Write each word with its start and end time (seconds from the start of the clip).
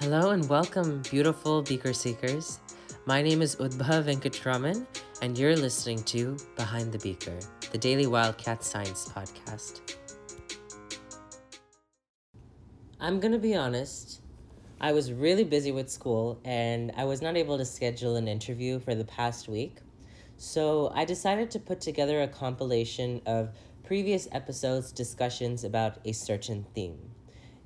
Hello 0.00 0.30
and 0.30 0.48
welcome, 0.48 1.02
beautiful 1.10 1.60
Beaker 1.60 1.92
Seekers. 1.92 2.60
My 3.04 3.20
name 3.20 3.42
is 3.42 3.56
Udbha 3.56 4.04
Venkatraman, 4.04 4.86
and 5.22 5.36
you're 5.36 5.56
listening 5.56 6.04
to 6.04 6.36
Behind 6.54 6.92
the 6.92 7.00
Beaker, 7.00 7.36
the 7.72 7.78
Daily 7.78 8.06
Wildcat 8.06 8.62
Science 8.62 9.08
Podcast. 9.08 9.80
I'm 13.00 13.18
gonna 13.18 13.40
be 13.40 13.56
honest, 13.56 14.20
I 14.80 14.92
was 14.92 15.12
really 15.12 15.42
busy 15.42 15.72
with 15.72 15.90
school 15.90 16.38
and 16.44 16.92
I 16.96 17.02
was 17.02 17.20
not 17.20 17.36
able 17.36 17.58
to 17.58 17.64
schedule 17.64 18.14
an 18.14 18.28
interview 18.28 18.78
for 18.78 18.94
the 18.94 19.04
past 19.04 19.48
week. 19.48 19.78
So 20.36 20.92
I 20.94 21.06
decided 21.06 21.50
to 21.50 21.58
put 21.58 21.80
together 21.80 22.22
a 22.22 22.28
compilation 22.28 23.20
of 23.26 23.50
previous 23.82 24.28
episodes' 24.30 24.92
discussions 24.92 25.64
about 25.64 25.98
a 26.04 26.12
certain 26.12 26.66
theme. 26.72 27.07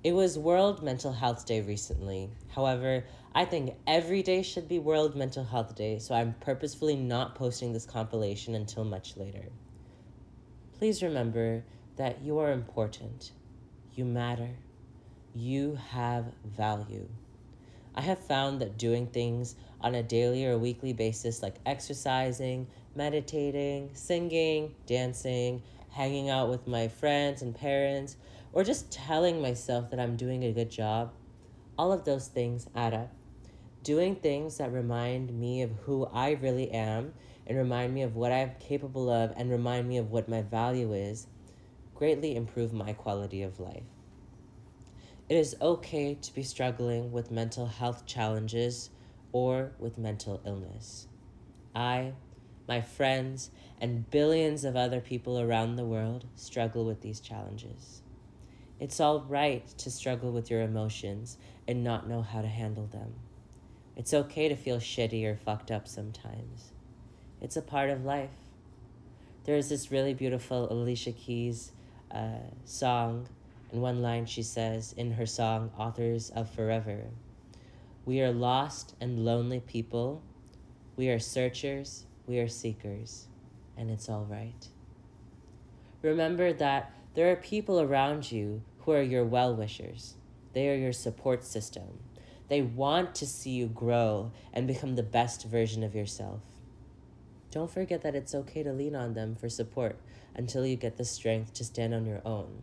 It 0.04 0.14
was 0.14 0.36
World 0.36 0.82
Mental 0.82 1.12
Health 1.12 1.46
Day 1.46 1.60
recently. 1.60 2.28
However, 2.48 3.04
I 3.36 3.44
think 3.44 3.76
every 3.86 4.24
day 4.24 4.42
should 4.42 4.66
be 4.66 4.80
World 4.80 5.14
Mental 5.14 5.44
Health 5.44 5.76
Day, 5.76 6.00
so 6.00 6.12
I'm 6.12 6.34
purposefully 6.40 6.96
not 6.96 7.36
posting 7.36 7.72
this 7.72 7.86
compilation 7.86 8.56
until 8.56 8.82
much 8.82 9.16
later. 9.16 9.44
Please 10.76 11.04
remember 11.04 11.62
that 11.94 12.20
you 12.20 12.40
are 12.40 12.50
important. 12.50 13.30
You 13.94 14.04
matter. 14.04 14.50
You 15.36 15.78
have 15.90 16.32
value. 16.44 17.08
I 17.94 18.00
have 18.00 18.18
found 18.18 18.60
that 18.60 18.76
doing 18.76 19.06
things 19.06 19.54
on 19.80 19.94
a 19.94 20.02
daily 20.02 20.44
or 20.44 20.58
weekly 20.58 20.92
basis, 20.92 21.44
like 21.44 21.60
exercising, 21.64 22.66
meditating, 22.96 23.90
singing, 23.92 24.74
dancing, 24.84 25.62
hanging 25.90 26.28
out 26.28 26.48
with 26.48 26.66
my 26.66 26.88
friends 26.88 27.42
and 27.42 27.54
parents, 27.54 28.16
or 28.52 28.64
just 28.64 28.90
telling 28.90 29.40
myself 29.40 29.90
that 29.90 30.00
I'm 30.00 30.16
doing 30.16 30.44
a 30.44 30.52
good 30.52 30.70
job, 30.70 31.12
all 31.78 31.92
of 31.92 32.04
those 32.04 32.28
things 32.28 32.68
add 32.74 32.94
up. 32.94 33.12
Doing 33.82 34.16
things 34.16 34.58
that 34.58 34.72
remind 34.72 35.32
me 35.32 35.62
of 35.62 35.72
who 35.82 36.06
I 36.06 36.32
really 36.32 36.70
am 36.70 37.14
and 37.46 37.58
remind 37.58 37.92
me 37.94 38.02
of 38.02 38.14
what 38.14 38.30
I'm 38.30 38.52
capable 38.60 39.10
of 39.10 39.32
and 39.36 39.50
remind 39.50 39.88
me 39.88 39.98
of 39.98 40.10
what 40.10 40.28
my 40.28 40.42
value 40.42 40.92
is 40.92 41.26
greatly 41.94 42.34
improve 42.34 42.72
my 42.72 42.92
quality 42.92 43.42
of 43.42 43.60
life. 43.60 43.84
It 45.28 45.36
is 45.36 45.56
okay 45.60 46.14
to 46.14 46.34
be 46.34 46.42
struggling 46.42 47.12
with 47.12 47.30
mental 47.30 47.66
health 47.66 48.06
challenges 48.06 48.90
or 49.30 49.72
with 49.78 49.98
mental 49.98 50.40
illness. 50.44 51.06
I, 51.74 52.12
my 52.68 52.80
friends, 52.80 53.50
and 53.80 54.10
billions 54.10 54.64
of 54.64 54.76
other 54.76 55.00
people 55.00 55.40
around 55.40 55.76
the 55.76 55.84
world 55.84 56.26
struggle 56.34 56.84
with 56.84 57.00
these 57.00 57.20
challenges. 57.20 58.02
It's 58.82 58.98
all 58.98 59.20
right 59.20 59.64
to 59.78 59.92
struggle 59.92 60.32
with 60.32 60.50
your 60.50 60.60
emotions 60.60 61.38
and 61.68 61.84
not 61.84 62.08
know 62.08 62.20
how 62.20 62.42
to 62.42 62.48
handle 62.48 62.86
them. 62.86 63.14
It's 63.94 64.12
okay 64.12 64.48
to 64.48 64.56
feel 64.56 64.78
shitty 64.78 65.24
or 65.24 65.36
fucked 65.36 65.70
up 65.70 65.86
sometimes. 65.86 66.72
It's 67.40 67.56
a 67.56 67.62
part 67.62 67.90
of 67.90 68.04
life. 68.04 68.34
There 69.44 69.54
is 69.54 69.68
this 69.68 69.92
really 69.92 70.14
beautiful 70.14 70.66
Alicia 70.68 71.12
Keys 71.12 71.70
uh, 72.10 72.40
song, 72.64 73.28
and 73.70 73.80
one 73.80 74.02
line 74.02 74.26
she 74.26 74.42
says 74.42 74.94
in 74.96 75.12
her 75.12 75.26
song, 75.26 75.70
Authors 75.78 76.30
of 76.30 76.50
Forever 76.50 77.04
We 78.04 78.20
are 78.20 78.32
lost 78.32 78.96
and 79.00 79.24
lonely 79.24 79.60
people. 79.60 80.24
We 80.96 81.08
are 81.08 81.20
searchers, 81.20 82.06
we 82.26 82.40
are 82.40 82.48
seekers, 82.48 83.28
and 83.76 83.92
it's 83.92 84.08
all 84.08 84.24
right. 84.24 84.66
Remember 86.02 86.52
that 86.54 86.92
there 87.14 87.30
are 87.30 87.36
people 87.36 87.80
around 87.80 88.32
you 88.32 88.62
who 88.84 88.92
are 88.92 89.02
your 89.02 89.24
well 89.24 89.54
wishers. 89.54 90.14
They 90.52 90.68
are 90.68 90.74
your 90.74 90.92
support 90.92 91.44
system. 91.44 92.00
They 92.48 92.62
want 92.62 93.14
to 93.16 93.26
see 93.26 93.50
you 93.50 93.66
grow 93.66 94.32
and 94.52 94.66
become 94.66 94.96
the 94.96 95.02
best 95.02 95.44
version 95.46 95.82
of 95.82 95.94
yourself. 95.94 96.40
Don't 97.50 97.70
forget 97.70 98.02
that 98.02 98.14
it's 98.14 98.34
okay 98.34 98.62
to 98.62 98.72
lean 98.72 98.94
on 98.94 99.14
them 99.14 99.34
for 99.34 99.48
support 99.48 99.96
until 100.34 100.66
you 100.66 100.76
get 100.76 100.96
the 100.96 101.04
strength 101.04 101.54
to 101.54 101.64
stand 101.64 101.94
on 101.94 102.06
your 102.06 102.22
own. 102.24 102.62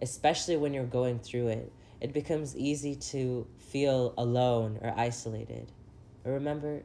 Especially 0.00 0.56
when 0.56 0.72
you're 0.72 0.84
going 0.84 1.18
through 1.18 1.48
it, 1.48 1.72
it 2.00 2.12
becomes 2.12 2.56
easy 2.56 2.94
to 2.94 3.46
feel 3.58 4.14
alone 4.16 4.78
or 4.80 4.94
isolated. 4.96 5.72
But 6.22 6.30
remember, 6.30 6.82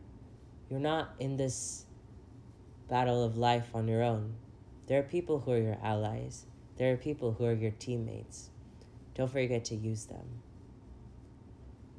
you're 0.70 0.80
not 0.80 1.14
in 1.20 1.38
this 1.38 1.86
battle 2.90 3.24
of 3.24 3.38
life 3.38 3.70
on 3.74 3.88
your 3.88 4.04
own. 4.04 4.34
There 4.88 5.00
are 5.00 5.04
people 5.04 5.40
who 5.40 5.52
are 5.52 5.58
your 5.58 5.78
allies, 5.84 6.46
there 6.78 6.92
are 6.94 6.98
people 6.98 7.34
who 7.34 7.46
are 7.46 7.54
your 7.54 7.72
teammates. 7.72 8.50
Don't 9.16 9.31
forget 9.31 9.66
to 9.66 9.75
use 9.75 10.06
them. 10.06 10.41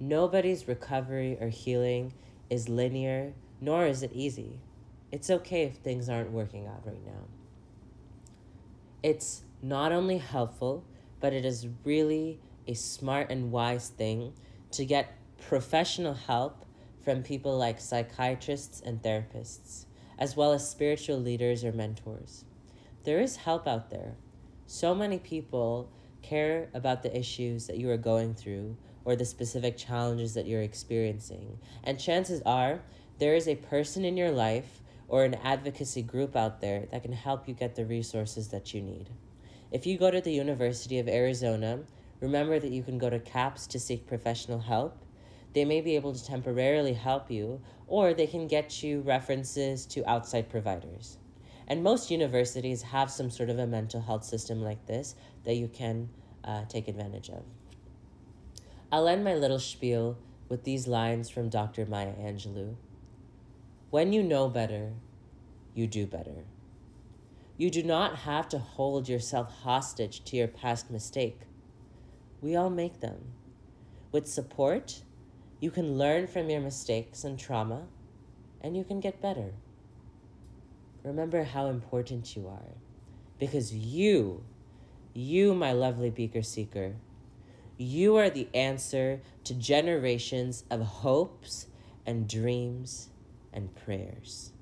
Nobody's 0.01 0.67
recovery 0.67 1.39
or 1.41 1.49
healing 1.49 2.13
is 2.51 2.69
linear, 2.69 3.33
nor 3.61 3.87
is 3.87 4.03
it 4.03 4.13
easy. 4.13 4.61
It's 5.13 5.31
okay 5.31 5.63
if 5.63 5.77
things 5.77 6.09
aren't 6.09 6.33
working 6.33 6.67
out 6.67 6.85
right 6.85 7.05
now. 7.07 7.29
It's 9.03 9.43
not 9.63 9.93
only 9.93 10.19
helpful, 10.19 10.85
but 11.21 11.33
it 11.33 11.45
is 11.45 11.69
really 11.85 12.41
a 12.67 12.75
smart 12.75 13.31
and 13.31 13.53
wise 13.53 13.89
thing 13.89 14.33
to 14.73 14.85
get 14.85 15.17
professional 15.49 16.15
help 16.15 16.65
from 17.03 17.23
people 17.23 17.57
like 17.57 17.81
psychiatrists 17.81 18.81
and 18.81 19.03
therapists, 19.03 19.85
as 20.19 20.37
well 20.37 20.53
as 20.53 20.69
spiritual 20.69 21.19
leaders 21.19 21.65
or 21.65 21.73
mentors. 21.73 22.45
There 23.05 23.21
is 23.21 23.37
help 23.37 23.69
out 23.69 23.91
there. 23.91 24.17
So 24.67 24.95
many 24.95 25.19
people 25.19 25.91
care 26.29 26.69
about 26.75 27.03
the 27.03 27.17
issues 27.17 27.67
that 27.67 27.79
you 27.79 27.91
are 27.91 27.97
going 27.97 28.35
through 28.35 28.77
or 29.05 29.17
the 29.17 29.25
specific 29.25 29.77
challenges 29.77 30.35
that 30.35 30.47
you're 30.47 30.63
experiencing. 30.63 31.59
And 31.83 32.01
chances 32.01 32.41
are 32.47 32.81
there 33.19 33.35
is 33.35 33.47
a 33.47 33.57
person 33.57 34.05
in 34.05 34.17
your 34.17 34.31
life 34.31 34.81
or 35.09 35.25
an 35.25 35.35
advocacy 35.35 36.03
group 36.03 36.35
out 36.35 36.61
there 36.61 36.87
that 36.91 37.03
can 37.03 37.13
help 37.13 37.47
you 37.47 37.55
get 37.55 37.75
the 37.75 37.85
resources 37.85 38.49
that 38.49 38.73
you 38.73 38.81
need. 38.81 39.11
If 39.71 39.87
you 39.87 39.99
go 39.99 40.11
to 40.11 40.21
the 40.21 40.33
University 40.33 40.99
of 40.99 41.09
Arizona, 41.09 41.81
remember 42.21 42.59
that 42.59 42.71
you 42.71 42.83
can 42.83 42.99
go 42.99 43.11
to 43.11 43.19
CAPS 43.19 43.67
to 43.69 43.79
seek 43.79 44.07
professional 44.07 44.61
help. 44.61 44.97
They 45.53 45.65
may 45.65 45.81
be 45.81 45.97
able 45.97 46.15
to 46.15 46.25
temporarily 46.25 46.95
help 46.95 47.31
you, 47.31 47.61
or 47.87 48.15
they 48.15 48.27
can 48.27 48.49
get 48.49 48.83
you 48.83 49.01
references 49.01 49.85
to 49.87 50.09
outside 50.09 50.49
providers. 50.49 51.19
And 51.67 51.83
most 51.83 52.11
universities 52.11 52.83
have 52.83 53.11
some 53.11 53.31
sort 53.31 53.51
of 53.51 53.59
a 53.59 53.67
mental 53.67 54.01
health 54.01 54.25
system 54.25 54.61
like 54.61 54.87
this 54.87 55.15
that 55.45 55.55
you 55.55 55.69
can 55.69 56.11
uh, 56.45 56.65
take 56.69 56.89
advantage 56.89 57.31
of. 57.31 57.43
I'll 58.93 59.09
end 59.09 59.25
my 59.25 59.35
little 59.35 59.59
spiel 59.59 60.19
with 60.49 60.65
these 60.65 60.87
lines 60.87 61.31
from 61.31 61.49
Dr. 61.49 61.87
Maya 61.87 62.13
Angelou 62.13 62.77
When 63.91 64.13
you 64.13 64.23
know 64.23 64.49
better, 64.49 64.93
you 65.75 65.87
do 65.87 66.07
better. 66.07 66.45
You 67.57 67.71
do 67.71 67.83
not 67.83 68.19
have 68.19 68.49
to 68.51 68.59
hold 68.59 69.09
yourself 69.09 69.51
hostage 69.63 70.25
to 70.25 70.37
your 70.37 70.49
past 70.49 70.91
mistake. 70.91 71.41
We 72.41 72.57
all 72.57 72.71
make 72.71 73.01
them. 73.01 73.33
With 74.13 74.27
support, 74.27 75.03
you 75.61 75.71
can 75.71 75.97
learn 75.97 76.27
from 76.27 76.51
your 76.51 76.61
mistakes 76.61 77.25
and 77.25 77.39
trauma, 77.39 77.87
and 78.61 78.77
you 78.77 78.85
can 78.85 79.01
get 79.01 79.23
better. 79.23 79.55
Remember 81.05 81.45
how 81.45 81.67
important 81.67 82.35
you 82.35 82.49
are 82.49 82.75
because 83.39 83.75
you, 83.75 84.43
you, 85.13 85.55
my 85.55 85.73
lovely 85.73 86.09
beaker 86.09 86.41
seeker, 86.41 86.95
you 87.77 88.17
are 88.17 88.31
the 88.31 88.49
answer 88.55 89.21
to 89.45 89.53
generations 89.53 90.65
of 90.71 90.81
hopes 90.81 91.67
and 92.07 92.27
dreams 92.27 93.11
and 93.53 93.75
prayers. 93.75 94.53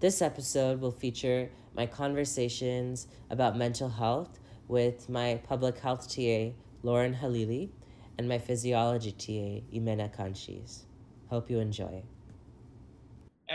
This 0.00 0.20
episode 0.20 0.80
will 0.80 0.90
feature 0.90 1.50
my 1.76 1.86
conversations 1.86 3.06
about 3.30 3.56
mental 3.56 3.88
health 3.88 4.40
with 4.66 5.08
my 5.08 5.40
public 5.44 5.78
health 5.78 6.12
TA, 6.12 6.50
Lauren 6.82 7.14
Halili, 7.14 7.70
and 8.18 8.28
my 8.28 8.38
physiology 8.38 9.12
TA, 9.12 9.76
Imena 9.76 10.12
Kanchis. 10.12 10.82
Hope 11.28 11.48
you 11.48 11.60
enjoy 11.60 12.02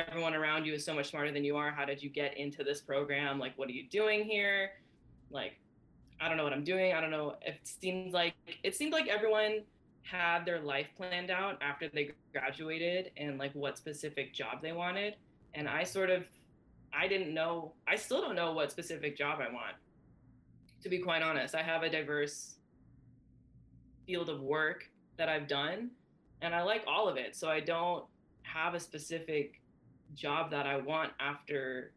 everyone 0.07 0.33
around 0.33 0.65
you 0.65 0.73
is 0.73 0.85
so 0.85 0.93
much 0.93 1.09
smarter 1.09 1.31
than 1.31 1.43
you 1.43 1.57
are. 1.57 1.71
How 1.71 1.85
did 1.85 2.01
you 2.01 2.09
get 2.09 2.37
into 2.37 2.63
this 2.63 2.81
program? 2.81 3.39
Like, 3.39 3.53
what 3.57 3.67
are 3.67 3.73
you 3.73 3.87
doing 3.89 4.23
here? 4.23 4.71
Like, 5.31 5.59
I 6.21 6.27
don't 6.27 6.37
know 6.37 6.43
what 6.43 6.53
I'm 6.53 6.63
doing. 6.63 6.93
I 6.93 7.01
don't 7.01 7.11
know. 7.11 7.35
It 7.41 7.59
seems 7.63 8.13
like 8.13 8.33
it 8.63 8.75
seemed 8.75 8.91
like 8.91 9.07
everyone 9.07 9.61
had 10.03 10.45
their 10.45 10.59
life 10.59 10.87
planned 10.97 11.29
out 11.29 11.61
after 11.61 11.87
they 11.89 12.11
graduated 12.33 13.11
and 13.17 13.37
like 13.37 13.53
what 13.53 13.77
specific 13.77 14.33
job 14.33 14.61
they 14.61 14.71
wanted. 14.71 15.15
And 15.53 15.67
I 15.67 15.83
sort 15.83 16.09
of, 16.09 16.25
I 16.93 17.07
didn't 17.07 17.33
know. 17.33 17.73
I 17.87 17.95
still 17.95 18.21
don't 18.21 18.35
know 18.35 18.53
what 18.53 18.71
specific 18.71 19.17
job 19.17 19.39
I 19.39 19.51
want. 19.51 19.75
To 20.83 20.89
be 20.89 20.99
quite 20.99 21.21
honest, 21.21 21.55
I 21.55 21.61
have 21.61 21.83
a 21.83 21.89
diverse 21.89 22.55
field 24.05 24.29
of 24.29 24.41
work 24.41 24.89
that 25.17 25.29
I've 25.29 25.47
done, 25.47 25.91
and 26.41 26.55
I 26.55 26.63
like 26.63 26.83
all 26.87 27.07
of 27.07 27.17
it. 27.17 27.35
So 27.35 27.49
I 27.49 27.59
don't 27.59 28.05
have 28.43 28.73
a 28.73 28.79
specific 28.79 29.58
job 30.15 30.51
that 30.51 30.65
I 30.65 30.77
want 30.77 31.11
after 31.19 31.91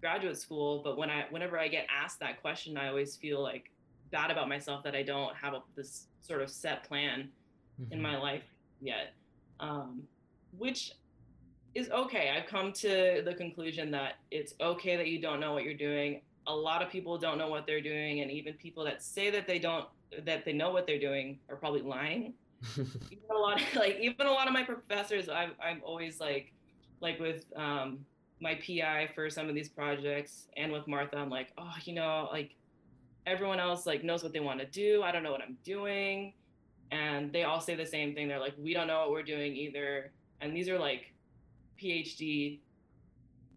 graduate 0.00 0.38
school. 0.38 0.82
But 0.84 0.98
when 0.98 1.10
I 1.10 1.24
whenever 1.30 1.58
I 1.58 1.68
get 1.68 1.86
asked 1.88 2.20
that 2.20 2.40
question, 2.40 2.76
I 2.76 2.88
always 2.88 3.16
feel 3.16 3.42
like 3.42 3.70
bad 4.10 4.30
about 4.30 4.48
myself 4.48 4.84
that 4.84 4.94
I 4.94 5.02
don't 5.02 5.34
have 5.34 5.54
a, 5.54 5.62
this 5.74 6.06
sort 6.20 6.42
of 6.42 6.50
set 6.50 6.84
plan 6.84 7.28
mm-hmm. 7.80 7.92
in 7.92 8.02
my 8.02 8.16
life 8.18 8.44
yet, 8.80 9.14
um, 9.60 10.02
which 10.56 10.92
is 11.74 11.90
okay. 11.90 12.32
I've 12.36 12.46
come 12.46 12.72
to 12.74 13.22
the 13.24 13.34
conclusion 13.34 13.90
that 13.92 14.14
it's 14.30 14.54
okay 14.60 14.96
that 14.96 15.08
you 15.08 15.20
don't 15.20 15.40
know 15.40 15.52
what 15.52 15.64
you're 15.64 15.74
doing. 15.74 16.20
A 16.46 16.54
lot 16.54 16.82
of 16.82 16.90
people 16.90 17.16
don't 17.18 17.38
know 17.38 17.48
what 17.48 17.66
they're 17.66 17.80
doing, 17.80 18.20
and 18.20 18.30
even 18.30 18.54
people 18.54 18.84
that 18.84 19.02
say 19.02 19.30
that 19.30 19.46
they 19.46 19.58
don't 19.58 19.86
that 20.24 20.44
they 20.44 20.52
know 20.52 20.70
what 20.70 20.86
they're 20.86 21.00
doing 21.00 21.38
are 21.48 21.56
probably 21.56 21.82
lying. 21.82 22.34
even 22.76 23.24
a 23.30 23.38
lot 23.38 23.60
of, 23.60 23.74
like 23.74 23.98
even 24.00 24.26
a 24.26 24.30
lot 24.30 24.46
of 24.46 24.52
my 24.52 24.62
professors, 24.62 25.28
I'm 25.28 25.52
I'm 25.62 25.80
always 25.82 26.20
like 26.20 26.52
like 27.00 27.18
with 27.20 27.44
um, 27.56 28.04
my 28.40 28.54
PI 28.54 29.10
for 29.14 29.30
some 29.30 29.48
of 29.48 29.54
these 29.54 29.68
projects 29.68 30.48
and 30.56 30.72
with 30.72 30.86
Martha, 30.86 31.16
I'm 31.16 31.30
like, 31.30 31.52
oh, 31.58 31.74
you 31.84 31.94
know, 31.94 32.28
like 32.32 32.54
everyone 33.26 33.60
else 33.60 33.86
like 33.86 34.04
knows 34.04 34.22
what 34.22 34.32
they 34.32 34.40
want 34.40 34.60
to 34.60 34.66
do. 34.66 35.02
I 35.02 35.12
don't 35.12 35.22
know 35.22 35.32
what 35.32 35.42
I'm 35.42 35.56
doing. 35.64 36.34
And 36.90 37.32
they 37.32 37.44
all 37.44 37.60
say 37.60 37.74
the 37.74 37.86
same 37.86 38.14
thing. 38.14 38.28
They're 38.28 38.38
like, 38.38 38.54
we 38.58 38.74
don't 38.74 38.86
know 38.86 39.00
what 39.00 39.10
we're 39.10 39.22
doing 39.22 39.56
either. 39.56 40.12
And 40.40 40.54
these 40.54 40.68
are 40.68 40.78
like 40.78 41.12
PhD 41.82 42.60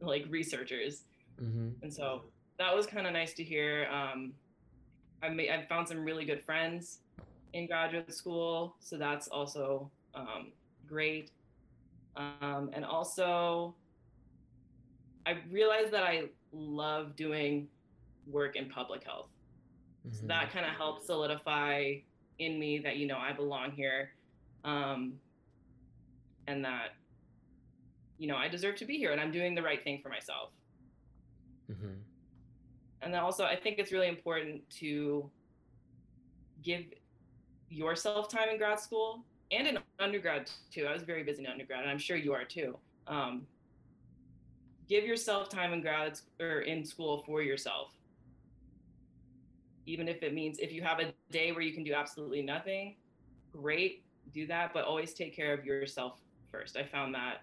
like 0.01 0.25
researchers. 0.30 1.04
Mm-hmm. 1.42 1.84
And 1.84 1.94
so 1.94 2.24
that 2.57 2.75
was 2.75 2.86
kind 2.86 3.07
of 3.07 3.13
nice 3.13 3.34
to 3.34 3.44
hear. 3.44 3.88
Um, 3.92 4.34
I 5.22 5.30
made, 5.30 5.50
I 5.50 5.66
found 5.68 5.88
some 5.88 6.04
really 6.04 6.25
good 6.25 6.44
friends 6.44 7.00
in 7.54 7.68
graduate 7.68 8.13
school, 8.13 8.75
so 8.80 8.98
that's 8.98 9.28
also 9.28 9.89
um, 10.13 10.51
great. 10.88 11.31
Um, 12.17 12.71
and 12.73 12.83
also, 12.83 13.75
I 15.25 15.37
realized 15.51 15.91
that 15.91 16.03
I 16.03 16.29
love 16.51 17.15
doing 17.15 17.67
work 18.25 18.55
in 18.55 18.69
public 18.69 19.03
health. 19.03 19.29
Mm-hmm. 20.07 20.17
So 20.17 20.27
that 20.27 20.51
kind 20.51 20.65
of 20.65 20.71
helped 20.71 21.05
solidify 21.05 21.93
in 22.39 22.59
me 22.59 22.79
that 22.79 22.97
you 22.97 23.07
know 23.07 23.17
I 23.17 23.33
belong 23.33 23.71
here, 23.71 24.11
um, 24.63 25.13
and 26.47 26.63
that 26.65 26.95
you 28.17 28.27
know 28.27 28.35
I 28.35 28.47
deserve 28.47 28.75
to 28.77 28.85
be 28.85 28.97
here, 28.97 29.11
and 29.11 29.21
I'm 29.21 29.31
doing 29.31 29.53
the 29.53 29.61
right 29.61 29.83
thing 29.83 29.99
for 30.01 30.09
myself. 30.09 30.51
Mm-hmm. 31.71 31.93
And 33.01 33.13
then 33.13 33.21
also, 33.21 33.45
I 33.45 33.55
think 33.55 33.77
it's 33.77 33.91
really 33.91 34.07
important 34.07 34.67
to 34.79 35.29
give 36.63 36.85
yourself 37.69 38.29
time 38.29 38.49
in 38.49 38.57
grad 38.57 38.79
school 38.79 39.23
and 39.51 39.67
in 39.67 39.77
undergrad 39.99 40.49
too. 40.71 40.85
I 40.85 40.94
was 40.94 41.03
very 41.03 41.23
busy 41.23 41.44
in 41.44 41.49
undergrad, 41.49 41.81
and 41.81 41.89
I'm 41.89 41.97
sure 41.97 42.17
you 42.17 42.33
are 42.33 42.44
too. 42.44 42.77
Um, 43.07 43.47
give 44.88 45.03
yourself 45.03 45.49
time 45.49 45.73
in 45.73 45.81
grad 45.81 46.19
or 46.39 46.61
in 46.61 46.83
school 46.83 47.23
for 47.25 47.41
yourself 47.41 47.91
even 49.88 50.07
if 50.09 50.21
it 50.21 50.33
means 50.33 50.59
if 50.59 50.71
you 50.71 50.83
have 50.83 50.99
a 50.99 51.13
day 51.31 51.51
where 51.53 51.61
you 51.61 51.73
can 51.73 51.83
do 51.83 51.94
absolutely 51.94 52.41
nothing, 52.41 52.95
great, 53.51 54.03
do 54.33 54.45
that, 54.45 54.73
but 54.73 54.83
always 54.83 55.13
take 55.13 55.35
care 55.35 55.53
of 55.53 55.65
yourself 55.65 56.19
first. 56.51 56.75
I 56.75 56.83
found 56.83 57.15
that 57.15 57.41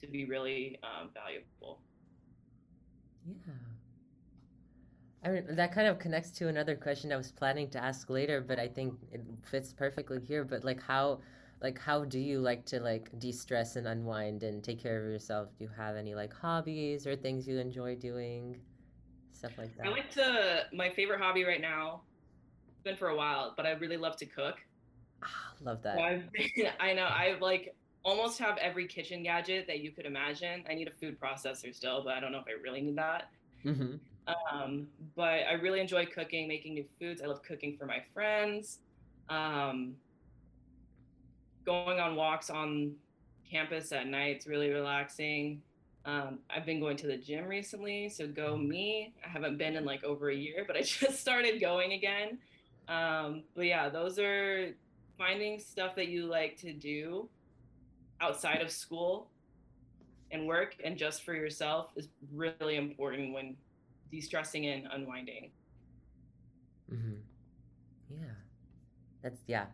to 0.00 0.06
be 0.06 0.24
really 0.24 0.78
um, 0.84 1.10
valuable. 1.12 1.80
Yeah. 3.26 3.52
I 5.28 5.32
mean, 5.32 5.44
that 5.56 5.72
kind 5.72 5.86
of 5.86 5.98
connects 5.98 6.30
to 6.38 6.48
another 6.48 6.74
question 6.74 7.12
I 7.12 7.16
was 7.16 7.30
planning 7.30 7.68
to 7.70 7.82
ask 7.82 8.08
later, 8.08 8.40
but 8.40 8.58
I 8.58 8.68
think 8.68 8.94
it 9.12 9.22
fits 9.42 9.72
perfectly 9.72 10.20
here. 10.20 10.44
But 10.44 10.64
like, 10.64 10.82
how, 10.82 11.20
like, 11.60 11.78
how 11.78 12.04
do 12.04 12.18
you 12.18 12.40
like 12.40 12.64
to 12.66 12.80
like 12.80 13.10
de-stress 13.18 13.76
and 13.76 13.86
unwind 13.86 14.42
and 14.42 14.64
take 14.64 14.82
care 14.82 15.04
of 15.04 15.10
yourself? 15.10 15.48
Do 15.58 15.64
you 15.64 15.70
have 15.76 15.96
any 15.96 16.14
like 16.14 16.32
hobbies 16.32 17.06
or 17.06 17.14
things 17.14 17.46
you 17.46 17.58
enjoy 17.58 17.96
doing? 17.96 18.60
stuff 19.38 19.52
like 19.56 19.76
that. 19.76 19.86
I 19.86 19.90
like 19.90 20.10
to. 20.12 20.66
My 20.72 20.90
favorite 20.90 21.20
hobby 21.20 21.44
right 21.44 21.60
now, 21.60 22.02
been 22.84 22.96
for 22.96 23.08
a 23.08 23.16
while, 23.16 23.54
but 23.56 23.66
I 23.66 23.70
really 23.72 23.96
love 23.96 24.16
to 24.16 24.26
cook. 24.26 24.56
Ah, 25.22 25.52
love 25.60 25.82
that. 25.82 26.20
So 26.56 26.68
I 26.80 26.92
know. 26.92 27.04
I 27.04 27.36
like 27.40 27.74
almost 28.04 28.38
have 28.38 28.58
every 28.58 28.86
kitchen 28.86 29.22
gadget 29.22 29.66
that 29.66 29.80
you 29.80 29.92
could 29.92 30.06
imagine. 30.06 30.64
I 30.68 30.74
need 30.74 30.88
a 30.88 30.92
food 30.92 31.18
processor 31.20 31.74
still, 31.74 32.02
but 32.04 32.14
I 32.14 32.20
don't 32.20 32.32
know 32.32 32.38
if 32.38 32.46
I 32.48 32.60
really 32.62 32.80
need 32.80 32.96
that. 32.96 33.30
Mm-hmm. 33.64 33.96
Um, 34.28 34.88
but 35.16 35.46
I 35.48 35.52
really 35.52 35.80
enjoy 35.80 36.06
cooking, 36.06 36.48
making 36.48 36.74
new 36.74 36.84
foods. 36.98 37.22
I 37.22 37.26
love 37.26 37.42
cooking 37.42 37.76
for 37.76 37.86
my 37.86 38.02
friends. 38.12 38.78
Um, 39.28 39.94
going 41.64 42.00
on 42.00 42.16
walks 42.16 42.50
on 42.50 42.92
campus 43.50 43.92
at 43.92 44.06
night, 44.06 44.36
it's 44.36 44.46
really 44.46 44.70
relaxing. 44.70 45.62
Um, 46.04 46.38
I've 46.48 46.64
been 46.64 46.80
going 46.80 46.96
to 46.98 47.06
the 47.06 47.16
gym 47.16 47.46
recently, 47.46 48.08
so 48.08 48.26
go 48.26 48.56
me. 48.56 49.12
I 49.24 49.28
haven't 49.28 49.58
been 49.58 49.76
in 49.76 49.84
like 49.84 50.04
over 50.04 50.30
a 50.30 50.34
year, 50.34 50.64
but 50.66 50.76
I 50.76 50.82
just 50.82 51.20
started 51.20 51.60
going 51.60 51.92
again. 51.92 52.38
Um, 52.88 53.42
but 53.54 53.66
yeah, 53.66 53.88
those 53.88 54.18
are 54.18 54.70
finding 55.18 55.58
stuff 55.58 55.94
that 55.96 56.08
you 56.08 56.26
like 56.26 56.56
to 56.58 56.72
do 56.72 57.28
outside 58.20 58.62
of 58.62 58.70
school 58.70 59.28
and 60.30 60.46
work 60.46 60.76
and 60.84 60.96
just 60.96 61.22
for 61.24 61.34
yourself 61.34 61.90
is 61.96 62.08
really 62.32 62.76
important 62.76 63.32
when 63.32 63.56
de-stressing 64.10 64.66
and 64.66 64.86
unwinding. 64.92 65.50
Mm-hmm. 66.92 67.14
Yeah, 68.10 68.34
that's 69.22 69.40
yeah. 69.46 69.66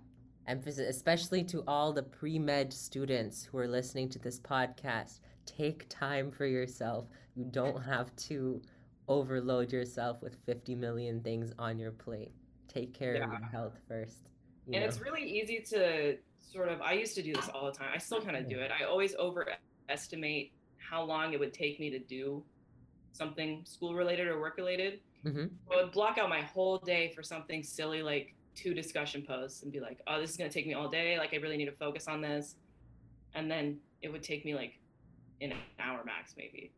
Emphasis, 0.46 0.88
especially 0.88 1.42
to 1.44 1.62
all 1.66 1.92
the 1.92 2.02
pre 2.02 2.38
med 2.38 2.72
students 2.72 3.44
who 3.44 3.58
are 3.58 3.68
listening 3.68 4.08
to 4.10 4.18
this 4.18 4.38
podcast 4.38 5.20
take 5.46 5.86
time 5.88 6.30
for 6.30 6.46
yourself. 6.46 7.06
You 7.34 7.44
don't 7.44 7.82
have 7.82 8.14
to 8.28 8.60
overload 9.08 9.72
yourself 9.72 10.22
with 10.22 10.36
50 10.46 10.74
million 10.74 11.20
things 11.20 11.52
on 11.58 11.78
your 11.78 11.92
plate. 11.92 12.32
Take 12.68 12.94
care 12.94 13.16
yeah. 13.16 13.24
of 13.24 13.30
your 13.30 13.48
health 13.50 13.78
first. 13.86 14.30
You 14.66 14.74
and 14.74 14.82
know? 14.82 14.88
it's 14.88 15.00
really 15.00 15.22
easy 15.22 15.64
to 15.70 16.16
sort 16.40 16.68
of, 16.68 16.80
I 16.80 16.92
used 16.92 17.14
to 17.16 17.22
do 17.22 17.34
this 17.34 17.48
all 17.52 17.66
the 17.66 17.72
time. 17.72 17.88
I 17.94 17.98
still 17.98 18.20
kind 18.20 18.36
of 18.36 18.48
do 18.48 18.58
it. 18.58 18.70
I 18.70 18.84
always 18.84 19.14
overestimate 19.16 20.52
how 20.78 21.02
long 21.02 21.32
it 21.32 21.40
would 21.40 21.52
take 21.52 21.78
me 21.80 21.90
to 21.90 21.98
do 21.98 22.42
something 23.14 23.62
school 23.64 23.94
related 23.94 24.28
or 24.28 24.38
work 24.38 24.58
related. 24.58 25.00
Mm-hmm. 25.24 25.46
I 25.72 25.82
would 25.82 25.92
block 25.92 26.18
out 26.18 26.28
my 26.28 26.42
whole 26.42 26.76
day 26.78 27.12
for 27.16 27.22
something 27.22 27.62
silly 27.62 28.02
like 28.02 28.34
two 28.54 28.74
discussion 28.74 29.22
posts 29.26 29.62
and 29.62 29.72
be 29.72 29.80
like, 29.80 30.00
oh, 30.06 30.20
this 30.20 30.30
is 30.30 30.36
going 30.36 30.50
to 30.50 30.54
take 30.54 30.66
me 30.66 30.74
all 30.74 30.88
day. 30.88 31.18
Like, 31.18 31.32
I 31.32 31.38
really 31.38 31.56
need 31.56 31.64
to 31.64 31.72
focus 31.72 32.06
on 32.06 32.20
this. 32.20 32.56
And 33.34 33.50
then 33.50 33.78
it 34.02 34.12
would 34.12 34.22
take 34.22 34.44
me 34.44 34.54
like 34.54 34.78
in 35.40 35.52
an 35.52 35.58
hour 35.80 36.02
max 36.04 36.34
maybe 36.36 36.70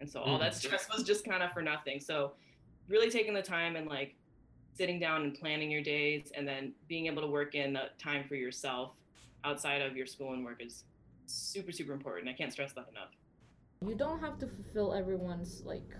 and 0.00 0.10
so 0.10 0.20
all 0.20 0.38
that 0.38 0.52
mm-hmm. 0.52 0.66
stress 0.66 0.88
was 0.94 1.04
just 1.04 1.24
kind 1.24 1.42
of 1.42 1.52
for 1.52 1.62
nothing 1.62 2.00
so 2.00 2.32
really 2.88 3.10
taking 3.10 3.32
the 3.32 3.42
time 3.42 3.76
and 3.76 3.88
like 3.88 4.14
sitting 4.74 4.98
down 4.98 5.22
and 5.22 5.34
planning 5.34 5.70
your 5.70 5.82
days 5.82 6.32
and 6.36 6.46
then 6.46 6.72
being 6.88 7.06
able 7.06 7.22
to 7.22 7.28
work 7.28 7.54
in 7.54 7.72
the 7.72 7.84
time 7.98 8.24
for 8.28 8.34
yourself 8.34 8.96
outside 9.44 9.80
of 9.80 9.96
your 9.96 10.06
school 10.06 10.34
and 10.34 10.44
work 10.44 10.60
is 10.60 10.84
super 11.26 11.72
super 11.72 11.92
important 11.92 12.28
i 12.28 12.32
can't 12.32 12.52
stress 12.52 12.72
that 12.72 12.88
enough 12.90 13.10
you 13.88 13.94
don't 13.94 14.20
have 14.20 14.38
to 14.38 14.46
fulfill 14.46 14.92
everyone's 14.94 15.62
like 15.64 15.90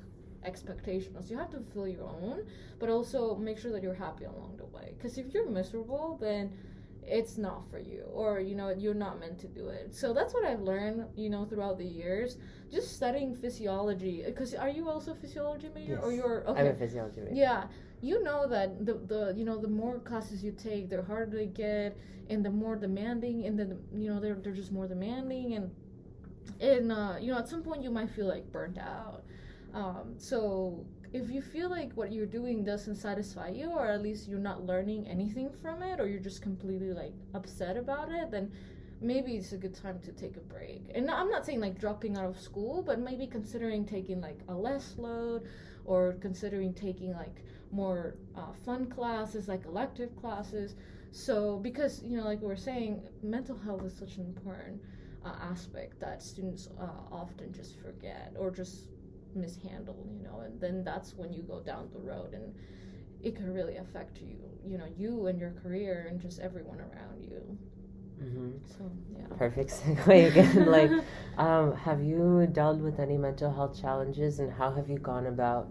expectations. 0.45 1.31
You 1.31 1.39
have 1.39 1.51
to 1.51 1.59
fulfill 1.59 1.89
your 1.89 2.05
own 2.09 2.45
but 2.79 2.89
also 2.89 3.37
make 3.37 3.59
sure 3.59 3.71
that 3.73 3.83
you're 3.83 3.95
happy 3.95 4.25
along 4.25 4.57
the 4.57 4.67
way. 4.67 4.95
Because 4.97 5.19
if 5.19 5.33
you're 5.33 5.49
miserable 5.49 6.19
then 6.21 6.53
it's 7.05 7.37
not 7.37 7.69
for 7.69 7.81
you 7.81 8.05
or 8.13 8.39
you 8.39 8.55
know 8.55 8.71
you're 8.71 8.95
not 8.95 9.19
meant 9.21 9.39
to 9.41 9.49
do 9.49 9.69
it. 9.69 9.95
So 9.95 10.13
that's 10.13 10.33
what 10.35 10.45
i've 10.45 10.61
learned 10.61 11.05
you 11.17 11.31
know 11.31 11.45
throughout 11.45 11.79
the 11.79 11.85
years. 11.85 12.39
Just 12.71 12.95
studying 12.95 13.35
physiology 13.35 14.23
because 14.25 14.55
are 14.55 14.69
you 14.69 14.89
also 14.89 15.15
physiology 15.15 15.69
major? 15.75 15.95
Yes. 15.95 16.05
or 16.05 16.13
you're 16.13 16.45
okay 16.49 16.61
I'm 16.61 16.67
a 16.69 16.75
physiology 16.75 17.21
major. 17.21 17.35
yeah. 17.35 17.65
You 18.01 18.21
know 18.25 18.49
that 18.49 18.85
the, 18.85 18.95
the 18.95 19.35
you 19.37 19.45
know 19.45 19.59
the 19.61 19.69
more 19.69 19.99
classes 20.01 20.43
you 20.43 20.53
take 20.53 20.91
the 20.91 21.03
harder 21.03 21.37
they 21.37 21.47
get 21.47 21.97
and 22.31 22.45
the 22.45 22.51
more 22.51 22.77
demanding 22.77 23.47
and 23.47 23.59
then 23.59 23.79
you 23.95 24.09
know 24.13 24.19
they're, 24.21 24.35
they're 24.35 24.53
just 24.53 24.73
more 24.73 24.89
demanding 24.89 25.55
and 25.55 25.71
and 26.61 26.93
uh, 26.93 27.15
you 27.21 27.33
know 27.33 27.39
at 27.39 27.49
some 27.49 27.63
point 27.63 27.83
you 27.83 27.91
might 27.91 28.11
feel 28.11 28.27
like 28.27 28.51
burnt 28.53 28.79
out. 28.79 29.23
Um, 29.75 30.15
so 30.19 30.85
if 31.13 31.31
you 31.31 31.43
feel 31.43 31.69
like 31.69 31.93
what 31.93 32.11
you're 32.13 32.27
doing 32.27 32.65
doesn't 32.65 32.97
satisfy 32.97 33.49
you 33.49 33.71
or 33.71 33.87
at 33.87 34.03
least 34.03 34.29
you're 34.29 34.39
not 34.39 34.65
learning 34.65 35.07
anything 35.07 35.51
from 35.61 35.83
it 35.83 36.01
or 36.01 36.07
you're 36.07 36.21
just 36.21 36.41
completely 36.43 36.93
like 36.93 37.13
upset 37.35 37.77
about 37.77 38.11
it 38.11 38.31
then 38.31 38.51
maybe 39.01 39.33
it's 39.33 39.53
a 39.53 39.57
good 39.57 39.75
time 39.75 39.99
to 40.01 40.13
take 40.13 40.37
a 40.37 40.41
break. 40.41 40.83
And 40.95 41.11
i'm 41.11 41.29
not 41.29 41.45
saying 41.45 41.61
like 41.61 41.79
dropping 41.79 42.17
out 42.17 42.25
of 42.25 42.39
school 42.39 42.83
but 42.83 42.99
maybe 42.99 43.27
considering 43.27 43.85
taking 43.85 44.21
like 44.21 44.41
a 44.49 44.55
less 44.55 44.95
load 44.97 45.43
or 45.85 46.17
considering 46.21 46.73
taking 46.73 47.13
like 47.13 47.45
more 47.71 48.15
uh, 48.37 48.53
fun 48.65 48.87
classes 48.87 49.49
like 49.49 49.65
elective 49.67 50.15
classes. 50.17 50.77
So 51.11 51.59
because 51.59 52.03
you 52.03 52.17
know 52.17 52.25
like 52.25 52.41
we 52.41 52.47
were 52.47 52.57
saying 52.57 53.03
mental 53.23 53.59
health 53.59 53.85
is 53.85 53.95
such 53.95 54.17
an 54.17 54.25
important 54.25 54.81
uh, 55.25 55.35
aspect 55.41 56.01
that 56.01 56.23
students 56.23 56.69
uh, 56.81 56.87
often 57.11 57.53
just 57.53 57.81
forget 57.81 58.35
or 58.39 58.51
just 58.51 58.87
mishandle, 59.35 60.07
you 60.11 60.23
know, 60.23 60.41
and 60.41 60.61
then 60.61 60.85
that's 60.85 61.15
when 61.15 61.33
you 61.33 61.43
go 61.43 61.61
down 61.61 61.89
the 61.93 62.01
road 62.01 62.35
and 62.35 62.55
it 63.23 63.37
can 63.37 63.53
really 63.53 63.77
affect 63.77 64.21
you, 64.21 64.37
you 64.67 64.79
know, 64.79 64.87
you 64.97 65.27
and 65.27 65.39
your 65.39 65.53
career 65.63 66.07
and 66.11 66.21
just 66.21 66.41
everyone 66.41 66.81
around 66.81 67.23
you. 67.23 67.59
Mm-hmm. 68.23 68.51
So 68.67 68.91
yeah. 69.17 69.37
Perfect 69.37 69.71
segue 69.71 70.29
again. 70.29 70.67
like, 70.67 70.91
um, 71.39 71.75
have 71.77 72.03
you 72.03 72.49
dealt 72.53 72.79
with 72.79 73.01
any 73.01 73.17
mental 73.17 73.53
health 73.53 73.81
challenges, 73.81 74.39
and 74.39 74.53
how 74.53 74.73
have 74.73 74.89
you 74.89 74.99
gone 74.99 75.27
about 75.27 75.69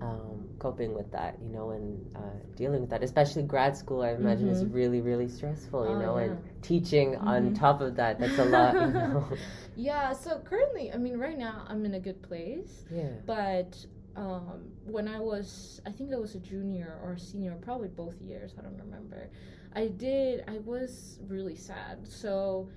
um, 0.00 0.48
coping 0.58 0.94
with 0.94 1.10
that, 1.12 1.38
you 1.42 1.48
know, 1.50 1.70
and 1.70 2.04
uh, 2.16 2.20
dealing 2.56 2.80
with 2.80 2.90
that. 2.90 3.02
Especially 3.02 3.42
grad 3.42 3.76
school, 3.76 4.02
I 4.02 4.10
imagine 4.12 4.48
is 4.48 4.64
Mhm. 4.64 4.70
really, 4.70 5.00
really 5.00 5.28
stressful, 5.28 5.88
you 5.88 5.96
Oh, 5.96 5.98
know, 5.98 6.16
and 6.16 6.36
teaching 6.62 7.16
on 7.16 7.52
Mhm. 7.52 7.54
top 7.54 7.80
of 7.80 7.96
that, 7.96 8.20
that's 8.20 8.38
a 8.38 8.44
lot, 8.44 8.80
you 8.80 8.92
know. 8.92 9.38
Yeah, 9.76 10.12
so 10.12 10.38
currently, 10.40 10.92
I 10.92 10.96
mean, 10.96 11.18
right 11.18 11.38
now 11.38 11.64
I'm 11.68 11.84
in 11.84 11.94
a 11.94 12.00
good 12.00 12.22
place, 12.22 12.84
yeah. 12.90 13.10
but 13.26 13.84
um, 14.16 14.70
when 14.84 15.08
I 15.08 15.20
was, 15.20 15.80
I 15.86 15.90
think 15.90 16.12
I 16.12 16.16
was 16.16 16.34
a 16.34 16.40
junior 16.40 16.98
or 17.02 17.12
a 17.14 17.18
senior, 17.18 17.56
probably 17.60 17.88
both 17.88 18.20
years, 18.20 18.54
I 18.58 18.62
don't 18.62 18.78
remember. 18.78 19.30
I 19.74 19.88
did, 19.88 20.44
I 20.48 20.58
was 20.58 21.18
really 21.28 21.56
sad. 21.56 22.06
So 22.06 22.68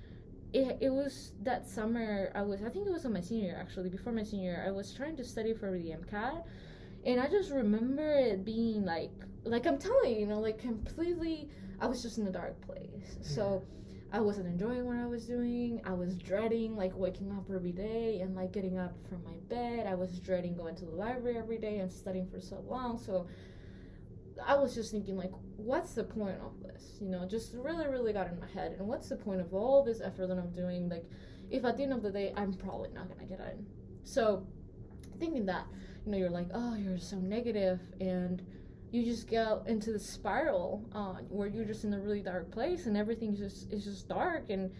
it, 0.52 0.78
it 0.80 0.90
was 0.90 1.32
that 1.42 1.68
summer, 1.68 2.30
I 2.34 2.42
was, 2.42 2.62
I 2.62 2.68
think 2.68 2.86
it 2.86 2.92
was 2.92 3.04
on 3.06 3.12
my 3.12 3.20
senior 3.20 3.46
year 3.46 3.58
actually, 3.60 3.90
before 3.90 4.12
my 4.12 4.22
senior 4.22 4.52
year, 4.52 4.64
I 4.66 4.70
was 4.70 4.92
trying 4.94 5.16
to 5.16 5.24
study 5.24 5.54
for 5.54 5.70
the 5.72 5.92
MCAT. 5.92 6.42
And 7.08 7.18
I 7.18 7.26
just 7.26 7.50
remember 7.50 8.18
it 8.18 8.44
being 8.44 8.84
like, 8.84 9.10
like 9.44 9.66
I'm 9.66 9.78
telling 9.78 10.12
you, 10.12 10.18
you 10.20 10.26
know, 10.26 10.40
like 10.40 10.58
completely, 10.58 11.48
I 11.80 11.86
was 11.86 12.02
just 12.02 12.18
in 12.18 12.26
a 12.26 12.30
dark 12.30 12.60
place. 12.60 13.16
So 13.22 13.64
I 14.12 14.20
wasn't 14.20 14.48
enjoying 14.48 14.84
what 14.84 14.96
I 14.96 15.06
was 15.06 15.24
doing. 15.24 15.80
I 15.86 15.94
was 15.94 16.18
dreading 16.18 16.76
like 16.76 16.94
waking 16.94 17.32
up 17.32 17.48
every 17.50 17.72
day 17.72 18.20
and 18.20 18.36
like 18.36 18.52
getting 18.52 18.76
up 18.76 18.92
from 19.08 19.24
my 19.24 19.38
bed. 19.48 19.86
I 19.86 19.94
was 19.94 20.20
dreading 20.20 20.54
going 20.54 20.76
to 20.76 20.84
the 20.84 20.90
library 20.90 21.38
every 21.38 21.56
day 21.56 21.78
and 21.78 21.90
studying 21.90 22.28
for 22.28 22.40
so 22.40 22.62
long. 22.68 22.98
So 22.98 23.26
I 24.46 24.56
was 24.56 24.74
just 24.74 24.90
thinking 24.90 25.16
like, 25.16 25.32
what's 25.56 25.94
the 25.94 26.04
point 26.04 26.36
of 26.44 26.62
this? 26.62 26.98
You 27.00 27.08
know, 27.08 27.26
just 27.26 27.54
really, 27.54 27.86
really 27.86 28.12
got 28.12 28.26
in 28.26 28.38
my 28.38 28.48
head. 28.48 28.76
And 28.78 28.86
what's 28.86 29.08
the 29.08 29.16
point 29.16 29.40
of 29.40 29.54
all 29.54 29.82
this 29.82 30.02
effort 30.02 30.26
that 30.26 30.36
I'm 30.36 30.52
doing? 30.52 30.90
Like, 30.90 31.06
if 31.50 31.64
at 31.64 31.78
the 31.78 31.84
end 31.84 31.94
of 31.94 32.02
the 32.02 32.10
day 32.10 32.34
I'm 32.36 32.52
probably 32.52 32.90
not 32.90 33.08
gonna 33.08 33.24
get 33.24 33.40
in. 33.40 33.64
So 34.04 34.46
thinking 35.18 35.46
that, 35.46 35.66
you 36.04 36.12
know, 36.12 36.18
you're 36.18 36.30
like, 36.30 36.48
oh, 36.54 36.74
you're 36.74 36.98
so 36.98 37.16
negative 37.16 37.80
and 38.00 38.42
you 38.90 39.04
just 39.04 39.28
go 39.30 39.62
into 39.66 39.92
the 39.92 39.98
spiral 39.98 40.82
uh, 40.94 41.14
where 41.28 41.46
you're 41.48 41.64
just 41.64 41.84
in 41.84 41.92
a 41.92 41.98
really 42.00 42.22
dark 42.22 42.50
place 42.50 42.86
and 42.86 42.96
everything's 42.96 43.38
just 43.38 43.70
is 43.70 43.84
just 43.84 44.08
dark 44.08 44.48
and 44.50 44.70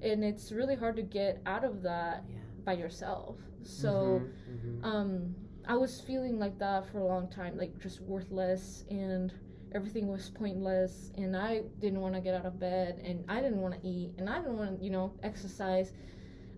and 0.00 0.24
it's 0.24 0.52
really 0.52 0.74
hard 0.76 0.96
to 0.96 1.02
get 1.02 1.42
out 1.44 1.64
of 1.64 1.82
that 1.82 2.24
Yeah. 2.28 2.38
by 2.64 2.72
yourself 2.72 3.36
so 3.62 4.22
Mhm, 4.48 4.80
mhm. 4.80 4.84
um 4.84 5.34
i 5.66 5.76
was 5.76 6.00
feeling 6.00 6.38
like 6.38 6.58
that 6.58 6.86
for 6.90 7.00
a 7.00 7.04
long 7.04 7.28
time 7.28 7.58
like 7.58 7.78
just 7.78 8.00
worthless 8.00 8.84
and 8.88 9.34
everything 9.72 10.06
was 10.08 10.30
pointless 10.30 11.10
and 11.16 11.36
i 11.36 11.62
didn't 11.80 12.00
want 12.00 12.14
to 12.14 12.20
get 12.22 12.34
out 12.34 12.46
of 12.46 12.58
bed 12.58 13.02
and 13.04 13.22
i 13.28 13.40
didn't 13.40 13.60
want 13.60 13.74
to 13.74 13.86
eat 13.86 14.12
and 14.16 14.30
i 14.30 14.38
didn't 14.38 14.56
want 14.56 14.78
to 14.78 14.82
you 14.84 14.90
know 14.90 15.12
exercise 15.22 15.92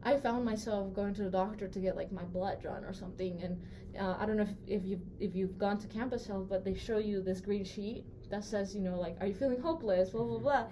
i 0.03 0.17
found 0.17 0.45
myself 0.45 0.93
going 0.95 1.15
to 1.15 1.23
the 1.23 1.31
doctor 1.31 1.69
to 1.69 1.79
get 1.79 1.97
like 1.97 2.11
my 2.13 2.25
blood 2.25 2.61
drawn 2.61 2.85
or 2.85 2.93
something 2.93 3.41
and 3.43 3.61
uh, 3.99 4.17
I 4.19 4.27
don't 4.27 4.37
know 4.37 4.45
if, 4.45 4.81
if 4.81 4.85
you 4.85 5.01
if 5.19 5.35
you've 5.35 5.59
gone 5.59 5.79
to 5.79 5.89
campus 5.89 6.27
health, 6.27 6.47
but 6.49 6.65
they 6.65 6.75
show 6.75 6.99
you 6.99 7.23
this 7.23 7.41
green 7.41 7.65
sheet 7.65 8.05
that 8.31 8.45
says, 8.45 8.75
you 8.75 8.81
know, 8.81 8.99
like, 8.99 9.17
are 9.21 9.27
you 9.27 9.35
feeling 9.35 9.61
hopeless? 9.61 10.11
Blah 10.11 10.25
blah 10.25 10.39
blah, 10.39 10.67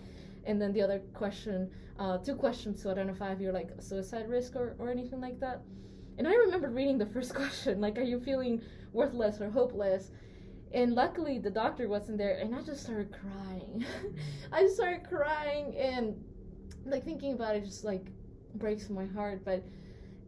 and 0.45 0.61
then 0.61 0.73
the 0.73 0.83
other 0.83 1.01
question, 1.15 1.71
uh, 1.99 2.19
two 2.19 2.35
questions 2.35 2.83
to 2.83 2.91
identify 2.91 3.33
if 3.33 3.41
you're 3.41 3.53
like 3.53 3.71
a 3.77 3.83
suicide 3.83 4.29
risk 4.29 4.55
or 4.57 4.77
or 4.79 4.91
anything 4.91 5.21
like 5.21 5.41
that. 5.41 5.63
And 6.17 6.27
I 6.27 6.35
remember 6.35 6.69
reading 6.69 6.99
the 6.99 7.07
first 7.07 7.35
question, 7.41 7.81
like, 7.81 7.99
are 7.99 8.03
you 8.03 8.21
feeling 8.21 8.63
worthless 8.93 9.41
or 9.41 9.51
hopeless? 9.51 10.11
And 10.73 10.95
luckily, 10.95 11.39
the 11.39 11.51
doctor 11.51 11.89
wasn't 11.89 12.19
there, 12.19 12.39
and 12.39 12.55
I 12.55 12.61
just 12.63 12.83
started 12.83 13.11
crying. 13.11 13.85
I 14.53 14.67
started 14.69 15.09
crying, 15.09 15.75
and 15.77 16.15
like 16.85 17.05
thinking 17.05 17.33
about 17.33 17.57
it 17.57 17.65
just 17.65 17.85
like 17.85 18.07
breaks 18.59 18.89
my 18.91 19.07
heart. 19.07 19.45
But 19.45 19.65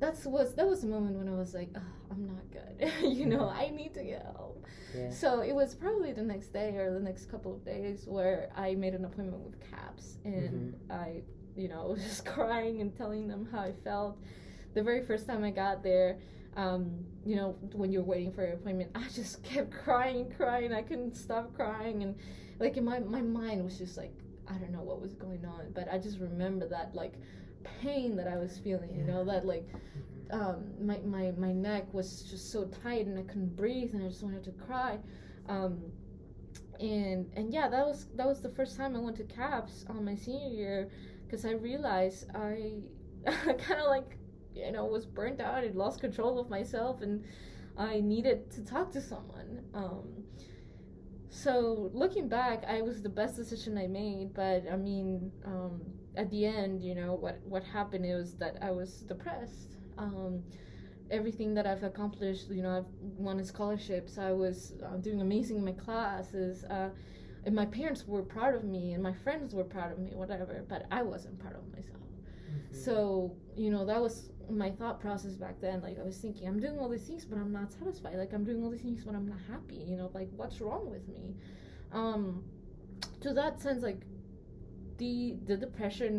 that's 0.01 0.25
was 0.25 0.55
that 0.55 0.67
was 0.67 0.81
the 0.81 0.87
moment 0.87 1.17
when 1.17 1.29
I 1.29 1.35
was 1.35 1.55
like, 1.55 1.69
oh, 1.77 1.81
I'm 2.11 2.27
not 2.27 2.51
good. 2.51 2.93
you 3.17 3.27
know, 3.27 3.49
I 3.49 3.69
need 3.69 3.95
to 3.95 4.03
get 4.03 4.23
help. 4.23 4.65
Yeah. 4.97 5.11
So 5.11 5.41
it 5.41 5.55
was 5.55 5.75
probably 5.75 6.13
the 6.13 6.23
next 6.23 6.53
day 6.53 6.77
or 6.77 6.93
the 6.93 7.01
next 7.01 7.31
couple 7.31 7.55
of 7.55 7.65
days 7.65 8.05
where 8.07 8.51
I 8.57 8.75
made 8.75 8.95
an 8.95 9.05
appointment 9.05 9.43
with 9.45 9.61
CAPS 9.71 10.19
and 10.25 10.75
I, 10.91 11.23
you 11.57 11.69
know, 11.69 11.87
was 11.91 12.03
just 12.03 12.25
crying 12.25 12.81
and 12.81 12.97
telling 12.97 13.29
them 13.29 13.49
how 13.53 13.61
I 13.61 13.73
felt. 13.85 14.19
The 14.75 14.83
very 14.83 15.05
first 15.05 15.27
time 15.27 15.45
I 15.45 15.51
got 15.51 15.83
there, 15.83 16.19
um, 16.57 17.05
you 17.25 17.37
know, 17.37 17.57
when 17.73 17.93
you're 17.93 18.03
waiting 18.03 18.33
for 18.33 18.43
your 18.43 18.55
appointment, 18.55 18.91
I 18.95 19.07
just 19.15 19.43
kept 19.43 19.71
crying 19.71 20.33
crying. 20.37 20.73
I 20.73 20.83
couldn't 20.83 21.15
stop 21.15 21.55
crying 21.55 22.03
and 22.03 22.17
like 22.59 22.77
in 22.77 22.85
my 22.85 23.01
my 23.01 23.23
mind 23.23 23.65
was 23.65 23.79
just 23.79 23.97
like 23.97 24.13
I 24.49 24.55
don't 24.55 24.73
know 24.73 24.83
what 24.83 25.01
was 25.01 25.15
going 25.15 25.45
on, 25.45 25.73
but 25.75 25.93
I 25.93 25.99
just 25.99 26.19
remember 26.19 26.67
that 26.69 26.95
like 26.95 27.15
pain 27.81 28.17
that 28.17 28.29
I 28.29 28.37
was 28.37 28.59
feeling, 28.59 28.95
you 28.97 29.05
know, 29.05 29.25
that 29.25 29.47
like 29.47 29.69
um, 30.31 30.65
my, 30.81 30.99
my, 31.05 31.33
my 31.37 31.53
neck 31.53 31.93
was 31.93 32.23
just 32.23 32.53
so 32.53 32.65
tight 32.83 33.07
and 33.07 33.19
I 33.19 33.23
couldn't 33.23 33.57
breathe 33.57 33.95
and 33.95 34.05
I 34.05 34.09
just 34.09 34.23
wanted 34.23 34.45
to 34.45 34.53
cry. 34.53 34.99
Um, 35.49 35.81
and 36.79 37.31
and 37.37 37.53
yeah, 37.53 37.69
that 37.69 37.87
was 37.87 38.07
that 38.17 38.27
was 38.27 38.41
the 38.41 38.49
first 38.49 38.77
time 38.77 38.97
I 38.97 39.01
went 39.01 39.17
to 39.17 39.25
CAPS 39.25 39.85
on 39.89 40.05
my 40.05 40.15
senior 40.15 40.49
year 40.49 40.91
because 41.27 41.45
I 41.45 41.53
realized 41.53 42.31
I 42.35 42.79
I 43.27 43.53
kind 43.53 43.81
of 43.81 43.89
like 43.89 44.17
you 44.55 44.73
know 44.73 44.87
was 44.87 45.05
burnt 45.05 45.41
out 45.41 45.63
and 45.63 45.75
lost 45.77 46.01
control 46.01 46.39
of 46.39 46.49
myself 46.49 47.03
and 47.03 47.25
I 47.77 48.01
needed 48.01 48.51
to 48.53 48.65
talk 48.65 48.93
to 48.93 49.01
someone. 49.01 49.63
Um, 49.75 50.25
so 51.29 51.91
looking 51.95 52.29
back, 52.29 52.65
I 52.67 52.83
was 52.83 53.03
the 53.03 53.09
best 53.09 53.37
decision 53.37 53.79
I 53.79 53.87
made, 53.87 54.35
but 54.35 54.65
I 54.71 54.77
mean, 54.77 55.31
um, 55.45 55.81
at 56.17 56.31
the 56.31 56.47
end, 56.47 56.83
you 56.83 56.95
know, 56.95 57.15
what 57.15 57.41
what 57.45 57.63
happened 57.63 58.05
is 58.07 58.35
that 58.35 58.59
I 58.63 58.71
was 58.71 59.03
depressed. 59.03 59.77
Um, 59.99 60.43
everything 61.11 61.55
that 61.55 61.67
I've 61.67 61.83
accomplished, 61.83 62.51
you 62.51 62.63
know, 62.63 62.79
I've 62.79 62.93
won 63.19 63.43
scholarships. 63.45 64.19
I 64.19 64.33
was 64.33 64.75
uh, 64.85 64.97
doing 64.97 65.21
amazing 65.21 65.59
in 65.59 65.65
my 65.65 65.73
classes, 65.73 66.65
uh, 66.65 66.91
and 67.45 67.55
my 67.55 67.67
parents 67.67 68.07
were 68.07 68.23
proud 68.23 68.55
of 68.55 68.65
me, 68.65 68.93
and 68.93 69.03
my 69.03 69.13
friends 69.13 69.55
were 69.55 69.65
proud 69.65 69.93
of 69.93 69.99
me, 69.99 70.13
whatever. 70.15 70.65
But 70.69 70.87
I 70.91 71.03
wasn't 71.03 71.39
proud 71.39 71.55
of 71.55 71.67
myself. 71.73 71.97
So 72.73 73.37
you 73.57 73.71
know, 73.71 73.85
that 73.87 74.01
was 74.01 74.31
my 74.49 74.71
thought 74.71 75.01
process 75.01 75.35
back 75.35 75.61
then. 75.61 75.81
Like 75.83 75.99
I 75.99 76.03
was 76.03 76.19
thinking, 76.19 76.49
I'm 76.49 76.61
doing 76.61 76.79
all 76.79 76.89
these 76.89 77.03
things, 77.05 77.25
but 77.25 77.39
I'm 77.39 77.53
not 77.53 77.73
satisfied. 77.73 78.17
Like 78.17 78.33
I'm 78.33 78.45
doing 78.45 78.63
all 78.63 78.71
these 78.71 78.83
things, 78.83 79.05
but 79.05 79.15
I'm 79.15 79.29
not 79.29 79.39
happy. 79.49 79.77
You 79.77 79.97
know, 79.97 80.11
like 80.15 80.29
what's 80.37 80.61
wrong 80.61 80.91
with 80.91 81.07
me? 81.09 81.37
Um, 81.93 82.45
to 83.21 83.33
that 83.35 83.61
sense, 83.61 83.83
like 83.83 84.03
the 85.01 85.37
the 85.47 85.57
depression 85.57 86.11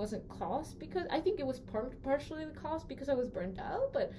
wasn't 0.00 0.24
caused 0.28 0.78
because 0.78 1.06
I 1.10 1.18
think 1.24 1.40
it 1.40 1.46
was 1.52 1.58
par- 1.72 1.90
partially 2.02 2.44
the 2.44 2.56
cause 2.64 2.84
because 2.92 3.08
I 3.08 3.14
was 3.22 3.28
burnt 3.36 3.58
out, 3.58 3.92
but 3.98 4.12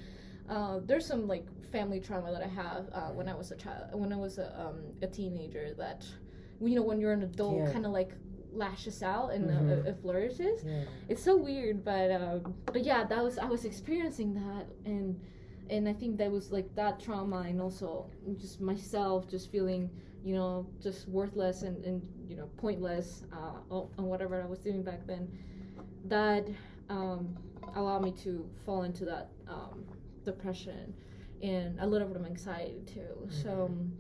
uh, 0.50 0.80
there's 0.88 1.06
some 1.06 1.28
like 1.28 1.46
family 1.72 2.00
trauma 2.08 2.30
that 2.36 2.42
I 2.50 2.52
have 2.64 2.84
uh, 2.94 3.10
when 3.18 3.28
I 3.34 3.36
was 3.42 3.52
a 3.52 3.58
child, 3.64 3.84
when 3.94 4.12
I 4.12 4.20
was 4.28 4.38
a, 4.40 4.48
um, 4.64 4.80
a 5.02 5.08
teenager. 5.08 5.66
That 5.84 6.00
you 6.60 6.76
know, 6.76 6.82
when 6.90 7.00
you're 7.02 7.14
an 7.22 7.24
adult, 7.24 7.60
Yeah. 7.60 7.72
kind 7.76 7.86
of 7.86 7.92
like 7.92 8.12
lashes 8.64 9.04
out 9.04 9.28
and 9.36 9.44
Mhm. 9.50 9.86
uh, 9.86 9.90
it 9.90 9.96
flourishes. 10.02 10.58
Yeah. 10.66 10.84
It's 11.12 11.24
so 11.30 11.34
weird, 11.50 11.78
but 11.92 12.10
um, 12.20 12.56
but 12.74 12.84
yeah, 12.92 13.02
that 13.12 13.22
was 13.24 13.38
I 13.38 13.46
was 13.56 13.64
experiencing 13.66 14.34
that, 14.44 14.66
and 14.92 15.08
and 15.70 15.88
I 15.92 15.94
think 16.00 16.18
that 16.22 16.32
was 16.32 16.46
like 16.58 16.70
that 16.82 16.94
trauma, 17.06 17.42
and 17.50 17.62
also 17.62 17.90
just 18.44 18.60
myself 18.62 19.28
just 19.36 19.52
feeling 19.52 19.90
you 20.28 20.36
know 20.36 20.66
just 20.82 21.08
worthless 21.08 21.62
and, 21.68 21.78
and 21.86 22.02
you 22.30 22.36
know 22.36 22.48
pointless 22.58 23.24
uh, 23.32 23.76
on 24.00 24.06
whatever 24.14 24.36
I 24.42 24.46
was 24.54 24.60
doing 24.60 24.84
back 24.84 25.02
then. 25.08 25.24
That 26.06 26.46
um, 26.90 27.36
allowed 27.76 28.04
me 28.04 28.12
to 28.24 28.32
fall 28.66 28.84
into 28.84 29.06
that 29.06 29.30
um, 29.48 29.84
depression 30.26 30.94
and 31.42 31.80
a 31.80 31.88
little 31.88 32.08
bit 32.08 32.18
of 32.18 32.26
anxiety 32.26 32.82
too. 32.86 33.14
So 33.44 33.52
um, 33.70 33.92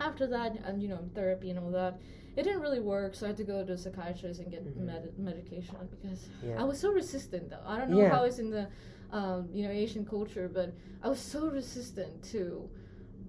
after 0.00 0.26
that, 0.28 0.50
and 0.64 0.82
you 0.82 0.88
know 0.88 1.00
therapy 1.14 1.50
and 1.50 1.58
all 1.58 1.70
that, 1.72 2.00
it 2.36 2.42
didn't 2.44 2.60
really 2.60 2.80
work. 2.80 3.14
So 3.14 3.26
I 3.26 3.28
had 3.28 3.36
to 3.38 3.44
go 3.44 3.64
to 3.64 3.72
a 3.72 3.78
psychiatrist 3.78 4.40
and 4.40 4.50
get 4.50 4.64
Mhm. 4.64 4.86
med- 4.86 5.18
medication 5.18 5.76
because 5.94 6.20
Yeah. 6.42 6.60
I 6.62 6.64
was 6.64 6.78
so 6.80 6.90
resistant 6.92 7.50
though. 7.50 7.64
I 7.66 7.78
don't 7.78 7.90
know 7.90 7.98
Yeah. 8.04 8.14
how 8.14 8.24
it's 8.24 8.38
in 8.38 8.50
the 8.50 8.68
um, 9.12 9.48
you 9.52 9.62
know 9.64 9.70
Asian 9.84 10.04
culture, 10.04 10.48
but 10.52 10.72
I 11.02 11.08
was 11.08 11.18
so 11.34 11.40
resistant 11.60 12.22
to 12.34 12.68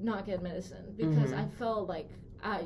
not 0.02 0.26
get 0.26 0.42
medicine 0.42 0.86
because 1.04 1.32
Mhm. 1.32 1.44
I 1.44 1.46
felt 1.62 1.90
like 1.90 2.10
I 2.44 2.62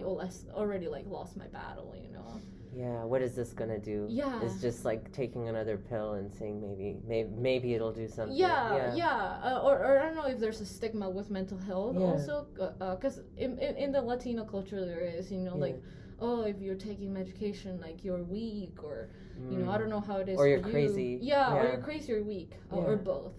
already 0.53 0.88
like 0.88 1.06
lost 1.08 1.38
my 1.38 1.48
battle, 1.48 1.96
you 2.01 2.12
know. 2.13 2.39
Yeah, 2.75 3.03
what 3.03 3.22
is 3.22 3.36
this 3.36 3.53
gonna 3.53 3.77
do? 3.77 4.08
Yeah. 4.10 4.39
It's 4.42 4.60
just 4.62 4.84
like 4.84 5.12
taking 5.12 5.48
another 5.48 5.77
pill 5.77 6.13
and 6.13 6.34
saying 6.34 6.60
maybe, 6.60 6.98
maybe, 7.08 7.30
maybe 7.30 7.74
it'll 7.75 7.92
do 7.92 8.08
something. 8.08 8.36
Yeah, 8.36 8.96
yeah, 8.96 9.39
Uh, 9.44 9.62
or, 9.63 9.77
or 9.77 10.00
I 10.00 10.06
don't 10.06 10.15
know 10.15 10.25
if 10.25 10.39
there's 10.39 10.60
a 10.62 10.65
stigma 10.65 11.08
with 11.10 11.30
mental 11.30 11.58
health 11.60 11.96
Yeah. 11.96 12.01
also, 12.08 12.48
because 12.80 13.22
in, 13.38 13.60
in 13.60 13.75
in 13.75 13.92
the 13.92 14.01
Latino 14.01 14.44
culture 14.44 14.84
there 14.86 15.01
is, 15.01 15.32
you 15.32 15.38
know, 15.39 15.53
Yeah. 15.56 15.65
like, 15.68 15.82
oh, 16.20 16.42
if 16.44 16.60
you're 16.62 16.75
taking 16.89 17.13
medication, 17.13 17.80
like 17.80 18.03
you're 18.03 18.24
weak, 18.24 18.84
or 18.84 19.10
you 19.51 19.58
know, 19.60 19.70
I 19.70 19.75
Mm. 19.75 19.80
don't 19.80 19.89
know 19.89 20.00
how 20.01 20.18
it 20.18 20.30
is. 20.30 20.39
Or 20.39 20.44
for 20.44 20.48
you're 20.48 20.58
you. 20.60 20.72
crazy. 20.72 21.20
Yeah, 21.22 21.53
or 21.53 21.63
you're 21.68 21.82
crazy 21.82 22.13
or 22.13 22.24
weak, 22.24 22.51
or, 22.72 22.94
or 22.94 22.96
both. 22.98 23.34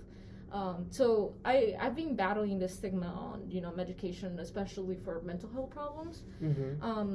Um, 0.55 0.87
so 0.91 1.35
I 1.45 1.75
I've 1.83 1.97
been 1.97 2.15
battling 2.17 2.59
the 2.61 2.69
stigma 2.69 3.09
on 3.09 3.51
you 3.51 3.61
know 3.61 3.73
medication, 3.83 4.39
especially 4.39 4.97
for 5.05 5.15
mental 5.23 5.51
health 5.51 5.71
problems. 5.71 6.23
Mm-hmm. 6.43 6.83
Um, 6.91 7.11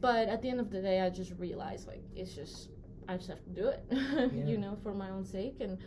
but 0.00 0.28
at 0.34 0.40
the 0.42 0.48
end 0.52 0.60
of 0.60 0.70
the 0.70 0.80
day, 0.80 1.00
I 1.00 1.10
just 1.10 1.32
realized 1.46 1.84
like 1.88 2.04
it's 2.14 2.34
just 2.40 2.70
I 3.08 3.16
just 3.16 3.28
have 3.28 3.42
to 3.44 3.50
do 3.50 3.66
it, 3.74 3.82
Yeah. 3.90 4.44
you 4.50 4.58
know, 4.58 4.74
for 4.84 4.94
my 4.94 5.10
own 5.10 5.24
sake 5.24 5.56
and 5.60 5.78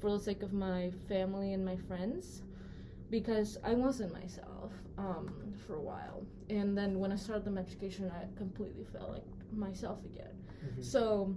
for 0.00 0.10
the 0.10 0.20
sake 0.28 0.42
of 0.42 0.52
my 0.52 0.92
family 1.08 1.52
and 1.54 1.64
my 1.64 1.76
friends. 1.88 2.42
because 3.10 3.50
I 3.64 3.74
wasn't 3.74 4.12
myself 4.12 4.72
um, 4.98 5.32
for 5.66 5.74
a 5.76 5.80
while, 5.92 6.20
and 6.50 6.76
then 6.76 6.98
when 7.00 7.10
I 7.10 7.16
started 7.16 7.44
the 7.44 7.50
medication, 7.50 8.04
I 8.10 8.26
completely 8.36 8.84
felt 8.92 9.10
like 9.16 9.24
myself 9.66 9.98
again. 10.04 10.34
Mhm. 10.66 10.84
So 10.84 11.34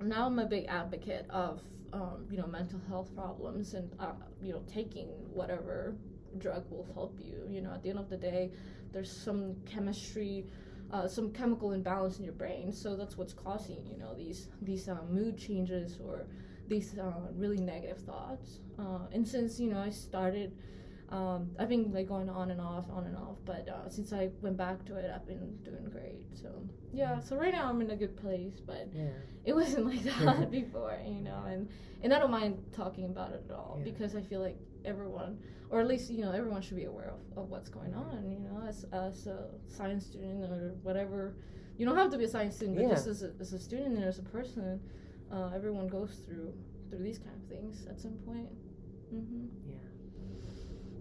now 0.00 0.26
I'm 0.26 0.38
a 0.38 0.46
big 0.46 0.66
advocate 0.68 1.26
of 1.30 1.60
um, 1.92 2.26
you 2.30 2.38
know 2.38 2.46
mental 2.46 2.80
health 2.88 3.14
problems 3.14 3.74
and 3.74 3.90
uh, 3.98 4.12
you 4.42 4.52
know 4.52 4.62
taking 4.72 5.08
whatever 5.32 5.96
drug 6.38 6.64
will 6.70 6.86
help 6.94 7.18
you. 7.20 7.46
You 7.48 7.60
know, 7.60 7.72
at 7.72 7.82
the 7.82 7.90
end 7.90 7.98
of 7.98 8.08
the 8.08 8.16
day, 8.16 8.52
there's 8.92 9.10
some 9.12 9.56
chemistry. 9.66 10.46
Uh, 10.92 11.08
some 11.08 11.32
chemical 11.32 11.72
imbalance 11.72 12.18
in 12.18 12.24
your 12.24 12.34
brain, 12.34 12.70
so 12.70 12.94
that's 12.94 13.16
what's 13.16 13.32
causing 13.32 13.78
you 13.86 13.96
know 13.96 14.14
these 14.14 14.48
these 14.60 14.90
uh, 14.90 14.98
mood 15.08 15.38
changes 15.38 15.98
or 16.04 16.26
these 16.68 16.98
uh, 16.98 17.12
really 17.34 17.56
negative 17.56 17.98
thoughts. 17.98 18.58
Uh, 18.78 18.98
and 19.10 19.26
since 19.26 19.58
you 19.58 19.70
know 19.70 19.78
I 19.78 19.88
started, 19.88 20.54
um, 21.12 21.50
I've 21.58 21.68
been 21.68 21.92
like 21.92 22.08
going 22.08 22.28
on 22.30 22.50
and 22.50 22.60
off, 22.60 22.86
on 22.90 23.04
and 23.04 23.16
off. 23.16 23.36
But 23.44 23.68
uh, 23.68 23.88
since 23.88 24.12
I 24.12 24.30
went 24.40 24.56
back 24.56 24.84
to 24.86 24.96
it, 24.96 25.10
I've 25.14 25.26
been 25.26 25.56
doing 25.62 25.84
great. 25.90 26.24
So 26.34 26.48
yeah, 26.92 27.20
so 27.20 27.36
right 27.36 27.52
now 27.52 27.68
I'm 27.68 27.80
in 27.82 27.90
a 27.90 27.96
good 27.96 28.16
place. 28.16 28.56
But 28.66 28.88
Yeah. 28.94 29.08
it 29.44 29.54
wasn't 29.54 29.86
like 29.92 30.02
that 30.04 30.50
before, 30.60 30.96
you 31.06 31.20
know. 31.28 31.44
And 31.46 31.68
and 32.02 32.12
I 32.14 32.18
don't 32.18 32.30
mind 32.30 32.54
talking 32.72 33.04
about 33.04 33.30
it 33.32 33.44
at 33.48 33.54
all 33.54 33.74
Yeah. 33.78 33.84
because 33.92 34.16
I 34.16 34.22
feel 34.22 34.40
like 34.40 34.56
everyone, 34.84 35.38
or 35.70 35.80
at 35.80 35.86
least 35.86 36.10
you 36.10 36.22
know, 36.24 36.32
everyone 36.32 36.62
should 36.62 36.76
be 36.78 36.84
aware 36.86 37.10
of, 37.16 37.38
of 37.38 37.50
what's 37.50 37.68
going 37.68 37.94
on. 37.94 38.30
You 38.30 38.38
know, 38.40 38.56
as 38.66 38.84
as 38.92 39.26
a 39.26 39.50
science 39.68 40.06
student 40.06 40.44
or 40.44 40.74
whatever. 40.82 41.34
You 41.78 41.86
don't 41.86 41.96
have 41.96 42.10
to 42.12 42.18
be 42.18 42.24
a 42.24 42.28
science 42.28 42.56
student, 42.56 42.76
but 42.78 42.84
Yeah. 42.84 42.94
just 42.94 43.06
as 43.06 43.22
a, 43.22 43.30
as 43.40 43.52
a 43.54 43.58
student 43.58 43.96
and 43.96 44.04
as 44.04 44.18
a 44.18 44.22
person, 44.22 44.78
uh, 45.32 45.50
everyone 45.54 45.88
goes 45.88 46.12
through 46.26 46.52
through 46.88 47.02
these 47.02 47.18
kind 47.18 47.36
of 47.40 47.44
things 47.48 47.86
at 47.90 47.98
some 48.00 48.12
point. 48.28 48.48
Mm-hmm. 49.14 49.46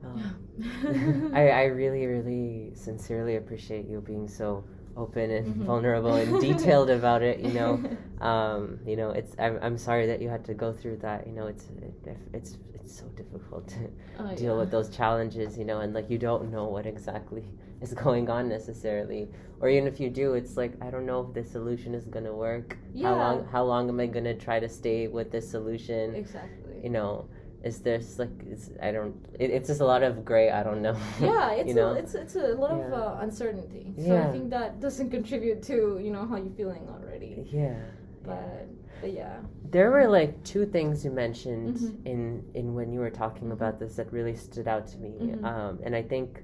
Um, 0.03 1.31
I, 1.33 1.49
I 1.49 1.63
really, 1.65 2.05
really 2.07 2.71
sincerely 2.73 3.35
appreciate 3.35 3.87
you 3.87 4.01
being 4.01 4.27
so 4.27 4.63
open 4.97 5.31
and 5.31 5.45
Mhm. 5.47 5.65
vulnerable 5.65 6.15
and 6.15 6.39
detailed 6.41 6.89
about 6.99 7.21
it. 7.21 7.39
You 7.39 7.51
know, 7.51 7.81
um, 8.25 8.79
you 8.85 8.95
know, 8.95 9.11
it's. 9.11 9.35
I'm, 9.39 9.57
I'm 9.61 9.77
sorry 9.77 10.07
that 10.07 10.21
you 10.21 10.29
had 10.29 10.43
to 10.45 10.53
go 10.53 10.71
through 10.73 10.97
that. 10.97 11.25
You 11.27 11.33
know, 11.33 11.47
it's 11.47 11.69
it, 11.81 12.17
it's 12.33 12.57
it's 12.73 12.93
so 12.99 13.05
difficult 13.15 13.67
to 13.69 13.79
Oh, 14.19 14.35
deal 14.35 14.53
yeah. 14.53 14.59
with 14.59 14.71
those 14.71 14.89
challenges. 14.89 15.57
You 15.57 15.65
know, 15.65 15.79
and 15.79 15.93
like 15.93 16.09
you 16.09 16.17
don't 16.17 16.51
know 16.51 16.65
what 16.65 16.85
exactly 16.85 17.45
is 17.81 17.93
going 17.93 18.29
on 18.29 18.49
necessarily, 18.49 19.29
or 19.59 19.69
even 19.69 19.87
if 19.87 19.99
you 19.99 20.09
do, 20.09 20.33
it's 20.33 20.57
like 20.57 20.73
I 20.81 20.89
don't 20.89 21.05
know 21.05 21.21
if 21.27 21.33
the 21.33 21.43
solution 21.43 21.95
is 21.95 22.05
gonna 22.05 22.33
work. 22.33 22.77
yeah. 22.93 23.09
How 23.09 23.15
long? 23.17 23.45
How 23.51 23.63
long 23.63 23.89
am 23.89 23.99
I 23.99 24.07
gonna 24.07 24.35
try 24.35 24.59
to 24.59 24.67
stay 24.69 25.07
with 25.07 25.31
this 25.31 25.49
solution? 25.49 26.15
Exactly. 26.15 26.81
You 26.83 26.89
know. 26.89 27.27
Is 27.63 27.79
there's 27.81 28.17
like 28.17 28.31
is, 28.49 28.71
I 28.81 28.91
don't 28.91 29.15
it, 29.37 29.51
it's 29.51 29.67
just 29.67 29.81
a 29.81 29.85
lot 29.85 30.01
of 30.01 30.25
gray 30.25 30.49
I 30.49 30.63
don't 30.63 30.81
know 30.81 30.97
yeah, 31.21 31.51
it's 31.51 31.67
you 31.69 31.75
know 31.75 31.89
a, 31.89 31.93
it's 31.93 32.15
it's 32.15 32.35
a 32.35 32.55
lot 32.55 32.71
of 32.71 32.91
uh, 32.91 33.17
uncertainty. 33.21 33.93
So 33.97 34.13
Yeah. 34.13 34.27
I 34.27 34.31
think 34.31 34.49
that 34.49 34.79
doesn't 34.79 35.11
contribute 35.11 35.61
to 35.63 35.99
you 36.01 36.11
know 36.11 36.25
how 36.25 36.37
you're 36.37 36.55
feeling 36.57 36.87
already. 36.89 37.47
yeah 37.51 37.61
yeah. 37.61 37.75
But 38.23 38.67
but 39.01 39.13
yeah. 39.13 39.37
There 39.69 39.89
were 39.91 40.07
like 40.07 40.43
two 40.43 40.65
things 40.65 41.05
you 41.05 41.11
mentioned 41.11 41.77
Mhm. 41.77 42.05
in 42.05 42.43
in 42.55 42.73
when 42.73 42.91
you 42.91 42.99
were 42.99 43.11
talking 43.11 43.51
about 43.51 43.79
this 43.79 43.95
that 43.97 44.11
really 44.11 44.35
stood 44.35 44.67
out 44.67 44.87
to 44.87 44.97
me. 44.97 45.13
Mhm. 45.21 45.43
Um, 45.43 45.79
and 45.83 45.95
I 45.95 46.01
think 46.01 46.43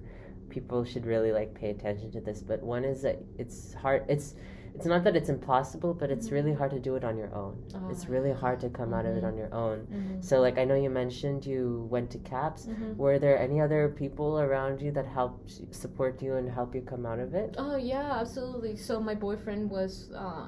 people 0.49 0.83
should 0.85 1.05
really 1.05 1.31
like 1.31 1.53
pay 1.53 1.69
attention 1.71 2.11
to 2.11 2.21
this. 2.21 2.41
But 2.41 2.61
one 2.63 2.83
is 2.85 3.01
that 3.01 3.17
it's 3.37 3.73
hard. 3.73 4.03
It's 4.07 4.35
it's 4.77 4.85
not 4.85 5.03
that 5.05 5.15
it's 5.15 5.29
impossible, 5.29 5.95
but 5.95 6.11
it's 6.11 6.31
really 6.31 6.53
hard 6.53 6.69
to 6.69 6.79
do 6.79 6.95
it 6.95 7.03
on 7.03 7.17
your 7.17 7.33
own. 7.33 7.53
it's 7.89 8.05
Ah, 8.05 8.13
really 8.15 8.31
hard 8.31 8.59
to 8.59 8.69
come 8.69 8.93
out 8.93 9.07
of 9.07 9.17
it 9.17 9.23
on 9.23 9.35
your 9.35 9.51
own. 9.51 9.87
Mhm. 9.91 10.23
So 10.23 10.39
like 10.39 10.59
I 10.59 10.65
know 10.65 10.75
you 10.75 10.91
mentioned 10.91 11.47
you 11.47 11.87
went 11.89 12.11
to 12.11 12.19
CAPS. 12.19 12.67
Mhm. 12.67 12.95
Were 12.95 13.17
there 13.17 13.37
any 13.39 13.59
other 13.59 13.89
people 13.89 14.39
around 14.39 14.79
you 14.85 14.91
that 14.91 15.07
helped 15.07 15.49
support 15.73 16.21
you 16.21 16.35
and 16.35 16.47
help 16.59 16.75
you 16.75 16.81
come 16.93 17.07
out 17.07 17.19
of 17.25 17.33
it? 17.33 17.55
Oh 17.57 17.75
yeah, 17.75 18.19
absolutely. 18.21 18.75
So 18.75 18.99
my 18.99 19.15
boyfriend 19.15 19.71
was 19.71 20.11
uh, 20.13 20.45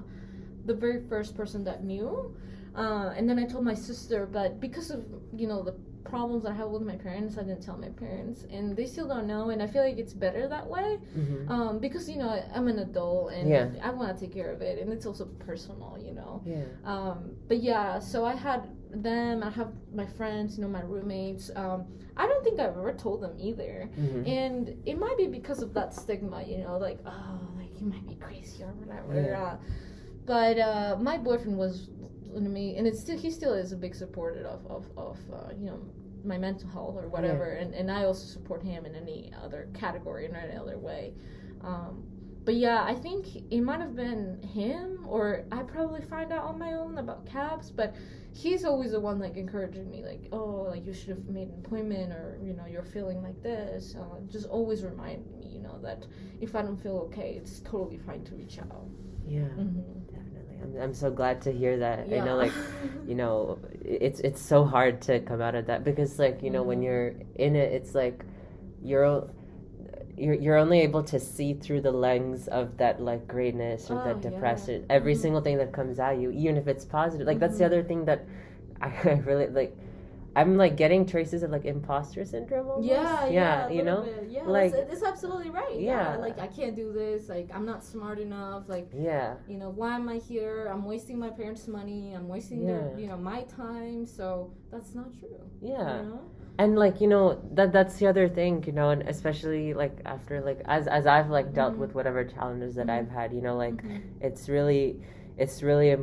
the 0.65 0.75
very 0.75 1.01
first 1.11 1.35
person 1.35 1.63
that 1.63 1.83
knew, 1.83 2.11
uh, 2.75 3.09
and 3.17 3.27
then 3.27 3.39
I 3.39 3.45
told 3.45 3.65
my 3.65 3.73
sister, 3.73 4.27
but 4.39 4.59
because 4.59 4.91
of 4.91 5.01
you 5.41 5.47
know 5.47 5.63
the 5.63 5.73
problems 6.03 6.45
I 6.45 6.53
have 6.53 6.69
with 6.69 6.81
my 6.81 6.95
parents, 6.95 7.37
I 7.37 7.41
didn't 7.43 7.61
tell 7.61 7.77
my 7.77 7.89
parents, 7.89 8.45
and 8.51 8.75
they 8.75 8.85
still 8.85 9.07
don't 9.07 9.27
know. 9.27 9.49
And 9.49 9.61
I 9.61 9.67
feel 9.67 9.83
like 9.83 9.97
it's 9.97 10.13
better 10.13 10.47
that 10.47 10.67
way, 10.67 10.99
Mm-hmm. 11.17 11.51
um, 11.51 11.79
because 11.79 12.09
you 12.09 12.17
know 12.17 12.29
I'm 12.55 12.67
an 12.67 12.79
adult 12.79 13.33
and 13.33 13.49
Yeah. 13.49 13.69
I 13.83 13.89
want 13.91 14.15
to 14.17 14.19
take 14.25 14.33
care 14.33 14.51
of 14.51 14.61
it, 14.61 14.79
and 14.79 14.91
it's 14.91 15.05
also 15.05 15.25
personal, 15.39 15.97
you 16.03 16.13
know. 16.13 16.41
Yeah. 16.45 16.63
Um, 16.85 17.31
but 17.47 17.61
yeah, 17.61 17.99
so 17.99 18.25
I 18.25 18.35
had 18.35 18.69
them. 18.91 19.43
I 19.43 19.49
have 19.51 19.71
my 19.93 20.05
friends, 20.05 20.57
you 20.57 20.63
know, 20.63 20.69
my 20.69 20.81
roommates. 20.81 21.51
Um, 21.55 21.85
I 22.17 22.27
don't 22.27 22.43
think 22.43 22.59
I've 22.59 22.77
ever 22.77 22.93
told 22.93 23.21
them 23.21 23.35
either. 23.39 23.89
Mm-hmm. 23.99 24.25
And 24.27 24.75
it 24.85 24.97
might 24.99 25.17
be 25.17 25.27
because 25.27 25.61
of 25.61 25.73
that 25.75 25.93
stigma, 25.93 26.43
you 26.43 26.57
know, 26.59 26.77
like, 26.77 26.99
oh, 27.05 27.39
like 27.57 27.79
you 27.79 27.85
might 27.87 28.05
be 28.07 28.15
crazy 28.15 28.63
or 28.63 28.73
whatever. 28.73 29.21
Yeah. 29.21 29.41
Uh, 29.43 29.57
but 30.25 30.59
uh, 30.59 30.97
my 30.99 31.17
boyfriend 31.17 31.57
was 31.57 31.89
me, 32.35 32.75
and 32.77 32.87
it's 32.87 32.99
still 32.99 33.17
he 33.17 33.31
still 33.31 33.53
is 33.53 33.71
a 33.71 33.77
big 33.77 33.95
supporter 33.95 34.45
of 34.45 34.65
of, 34.67 34.85
of 34.97 35.17
uh, 35.33 35.49
you 35.57 35.67
know 35.67 35.79
my 36.23 36.37
mental 36.37 36.69
health 36.69 36.95
or 36.95 37.07
whatever, 37.07 37.51
and 37.51 37.73
and 37.73 37.91
I 37.91 38.05
also 38.05 38.25
support 38.25 38.63
him 38.63 38.85
in 38.85 38.95
any 38.95 39.31
other 39.43 39.69
category 39.73 40.25
in 40.25 40.35
any 40.35 40.55
other 40.55 40.77
way. 40.77 41.13
Um, 41.61 42.03
but 42.45 42.55
yeah, 42.55 42.83
I 42.83 42.95
think 42.95 43.27
it 43.51 43.61
might 43.61 43.79
have 43.79 43.95
been 43.95 44.41
him, 44.41 45.05
or 45.07 45.45
I 45.51 45.61
probably 45.63 46.01
find 46.01 46.31
out 46.31 46.45
on 46.45 46.57
my 46.57 46.73
own 46.73 46.97
about 46.97 47.25
CAPS. 47.25 47.69
But 47.69 47.95
he's 48.33 48.65
always 48.65 48.91
the 48.91 48.99
one 48.99 49.19
like 49.19 49.35
encouraging 49.35 49.89
me, 49.89 50.03
like, 50.03 50.29
oh, 50.31 50.67
like 50.69 50.85
you 50.85 50.93
should 50.93 51.09
have 51.09 51.25
made 51.27 51.49
an 51.49 51.61
appointment, 51.63 52.11
or 52.11 52.39
you 52.41 52.53
know, 52.53 52.65
you're 52.65 52.83
feeling 52.83 53.21
like 53.21 53.41
this. 53.43 53.95
Uh, 53.99 54.19
just 54.31 54.47
always 54.47 54.83
reminding 54.83 55.37
me, 55.37 55.47
you 55.47 55.59
know, 55.59 55.77
that 55.81 56.05
if 56.41 56.55
I 56.55 56.61
don't 56.61 56.77
feel 56.77 56.97
okay, 57.11 57.33
it's 57.37 57.59
totally 57.59 57.97
fine 57.97 58.23
to 58.25 58.35
reach 58.35 58.57
out. 58.59 58.87
Yeah. 59.27 59.41
Mm-hmm. 59.41 60.08
I'm, 60.61 60.81
I'm 60.81 60.93
so 60.93 61.09
glad 61.09 61.41
to 61.43 61.51
hear 61.51 61.77
that. 61.79 62.09
Yeah. 62.09 62.17
I 62.17 62.25
know, 62.25 62.35
like, 62.37 62.53
you 63.07 63.15
know, 63.15 63.59
it's 63.83 64.19
it's 64.21 64.41
so 64.41 64.65
hard 64.65 65.01
to 65.03 65.19
come 65.21 65.41
out 65.41 65.55
of 65.55 65.67
that 65.67 65.83
because, 65.83 66.19
like, 66.19 66.43
you 66.43 66.49
know, 66.49 66.63
when 66.63 66.79
Mhm. 66.79 66.83
you're 66.83 67.13
in 67.35 67.55
it, 67.55 67.73
it's 67.73 67.95
like 67.95 68.23
you're 68.83 69.29
you're 70.17 70.35
you're 70.35 70.57
only 70.57 70.81
able 70.81 71.03
to 71.03 71.19
see 71.19 71.53
through 71.53 71.81
the 71.81 71.91
lens 71.91 72.47
of 72.49 72.77
that 72.77 73.01
like 73.01 73.27
greatness 73.27 73.89
or 73.89 73.95
Oh, 73.95 74.03
that 74.03 74.21
yeah. 74.23 74.29
depression. 74.29 74.85
Every 74.89 75.13
Mhm. 75.15 75.17
single 75.21 75.41
thing 75.41 75.57
that 75.57 75.71
comes 75.71 75.99
at 75.99 76.17
you, 76.19 76.31
even 76.31 76.57
if 76.57 76.67
it's 76.67 76.85
positive. 76.85 77.25
Like 77.27 77.39
that's 77.39 77.57
the 77.57 77.63
Mhm. 77.63 77.67
other 77.67 77.83
thing 77.83 78.05
that 78.05 78.25
I 78.81 78.89
really 79.25 79.47
like. 79.47 79.75
I'm 80.35 80.57
like 80.57 80.77
getting 80.77 81.05
traces 81.05 81.43
of 81.43 81.51
like 81.51 81.65
imposter 81.65 82.23
syndrome. 82.25 82.67
Almost. 82.69 82.87
Yeah, 82.87 83.25
yeah, 83.25 83.29
yeah. 83.29 83.69
You 83.69 83.83
know. 83.83 84.01
bit. 84.03 84.27
yeah, 84.29 84.43
like- 84.43 84.73
it's, 84.73 84.93
it's 84.93 85.03
absolutely 85.03 85.49
right. 85.49 85.79
Yeah. 85.79 86.13
Yeah. 86.13 86.17
like 86.17 86.39
I 86.39 86.47
can't 86.47 86.75
do 86.75 86.93
this. 86.93 87.29
Like 87.29 87.49
I'm 87.53 87.65
not 87.65 87.83
smart 87.83 88.19
enough. 88.19 88.69
Like 88.69 88.89
Yeah. 88.93 89.35
you 89.47 89.57
know, 89.57 89.69
why 89.69 89.95
am 89.95 90.07
I 90.09 90.17
here? 90.17 90.67
I'm 90.71 90.85
wasting 90.85 91.17
my 91.19 91.29
parents' 91.29 91.67
money. 91.67 92.13
I'm 92.13 92.27
wasting 92.27 92.65
their, 92.65 92.91
Yeah. 92.93 92.97
you 93.01 93.07
know, 93.07 93.17
my 93.17 93.41
time. 93.43 94.05
So 94.05 94.53
that's 94.71 94.93
not 94.95 95.11
true. 95.19 95.39
Yeah. 95.61 95.77
You 96.03 96.09
know? 96.09 96.21
and 96.57 96.77
like 96.77 96.99
you 96.99 97.07
know 97.07 97.39
that 97.53 97.71
that's 97.71 97.95
the 97.99 98.05
other 98.07 98.27
thing 98.27 98.61
you 98.67 98.73
know 98.73 98.89
and 98.89 99.03
especially 99.03 99.73
like 99.73 99.95
after 100.05 100.41
like 100.41 100.59
as 100.65 100.87
as 100.87 101.07
i've 101.07 101.29
like 101.29 101.53
dealt 101.53 101.75
Mhm. 101.75 101.77
with 101.77 101.95
whatever 101.95 102.25
challenges 102.25 102.75
that 102.75 102.87
Mhm. 102.87 102.97
i've 102.97 103.09
had 103.09 103.31
you 103.31 103.41
know 103.41 103.55
like 103.55 103.81
Mhm. 103.81 104.01
it's 104.19 104.49
really 104.49 104.99
it's 105.37 105.63
really 105.63 105.95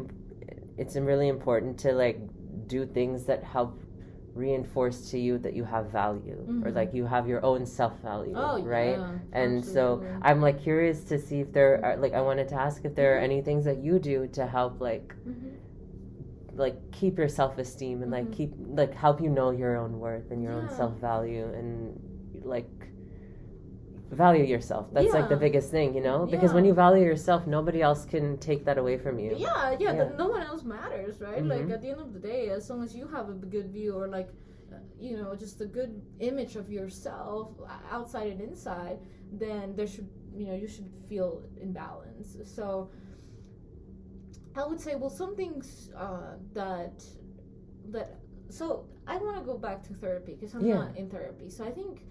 it's 0.78 0.96
really 0.96 1.28
important 1.28 1.78
to 1.80 1.92
like 1.92 2.18
do 2.66 2.86
things 2.86 3.26
that 3.26 3.44
help 3.44 3.78
reinforce 4.36 5.10
to 5.10 5.18
you 5.18 5.38
that 5.38 5.54
you 5.54 5.64
have 5.64 5.86
value 5.90 6.38
or 6.62 6.70
Mhm. 6.70 6.74
like 6.74 6.92
you 6.94 7.06
have 7.06 7.26
your 7.26 7.44
own 7.44 7.64
self 7.66 7.98
value 8.02 8.34
Oh, 8.36 8.62
right 8.62 8.98
yeah, 8.98 9.18
and 9.32 9.64
so 9.64 10.04
i'm 10.22 10.40
like 10.40 10.58
curious 10.60 11.04
to 11.04 11.18
see 11.18 11.40
if 11.40 11.52
there 11.52 11.84
are 11.84 11.96
like 11.96 12.12
i 12.14 12.20
wanted 12.20 12.48
to 12.48 12.54
ask 12.54 12.84
if 12.84 12.94
there 12.94 13.16
are 13.16 13.20
Mhm. 13.20 13.24
any 13.24 13.42
things 13.42 13.64
that 13.64 13.78
you 13.78 13.98
do 13.98 14.26
to 14.28 14.46
help 14.46 14.80
like 14.80 15.14
Mhm. 15.26 15.52
like 16.54 16.76
keep 16.90 17.18
your 17.18 17.28
self-esteem 17.28 18.02
and 18.02 18.10
like 18.10 18.26
Mhm. 18.28 18.32
keep 18.32 18.52
like 18.82 18.94
help 18.94 19.20
you 19.20 19.30
know 19.30 19.50
your 19.50 19.76
own 19.76 19.98
worth 20.00 20.30
and 20.30 20.42
your 20.42 20.52
own 20.52 20.68
self-value 20.70 21.46
and 21.58 21.98
like 22.42 22.88
value 24.10 24.44
yourself 24.44 24.86
that's 24.92 25.12
like 25.12 25.28
the 25.28 25.36
biggest 25.36 25.70
thing 25.70 25.92
you 25.94 26.00
know 26.00 26.26
because 26.26 26.52
when 26.52 26.64
you 26.64 26.72
value 26.72 27.04
yourself 27.04 27.46
nobody 27.46 27.82
else 27.82 28.04
can 28.04 28.38
take 28.38 28.64
that 28.64 28.78
away 28.78 28.96
from 28.96 29.18
you 29.18 29.32
Yeah, 29.36 29.76
yeah, 29.80 29.92
Yeah. 29.94 30.08
no 30.16 30.28
one 30.28 30.42
else 30.42 30.62
matters, 30.62 31.20
right? 31.20 31.44
Like 31.44 31.66
Mhm. 31.66 31.72
at 31.74 31.82
the 31.82 31.88
end 31.90 32.00
of 32.00 32.12
the 32.12 32.20
day, 32.20 32.48
as 32.50 32.70
long 32.70 32.82
as 32.84 32.94
you 32.94 33.06
have 33.08 33.28
a 33.28 33.32
good 33.34 33.68
view 33.70 33.94
or 34.00 34.06
like, 34.08 34.30
uh, 34.72 34.76
you 35.06 35.16
know, 35.16 35.34
just 35.34 35.60
a 35.60 35.66
good 35.66 36.00
image 36.20 36.54
of 36.56 36.70
yourself 36.70 37.46
outside 37.90 38.28
and 38.32 38.40
inside, 38.40 38.98
then 39.32 39.74
there 39.76 39.88
should, 39.88 40.08
you 40.32 40.46
know, 40.46 40.54
you 40.54 40.68
should 40.68 40.88
feel 41.08 41.42
in 41.60 41.72
balance. 41.72 42.38
So 42.44 42.90
I 44.54 44.64
would 44.66 44.80
say, 44.80 44.94
well, 44.94 45.10
some 45.10 45.36
things 45.36 45.90
uh, 45.96 46.36
that 46.54 47.04
that 47.90 48.08
so 48.48 48.86
I 49.06 49.16
want 49.18 49.36
to 49.38 49.44
go 49.44 49.58
back 49.58 49.82
to 49.88 49.92
therapy 49.94 50.34
because 50.34 50.54
I'm 50.54 50.64
Yeah. 50.64 50.76
not 50.76 50.96
in 50.96 51.08
therapy. 51.10 51.48
So 51.50 51.64
I 51.64 51.72
think 51.72 52.04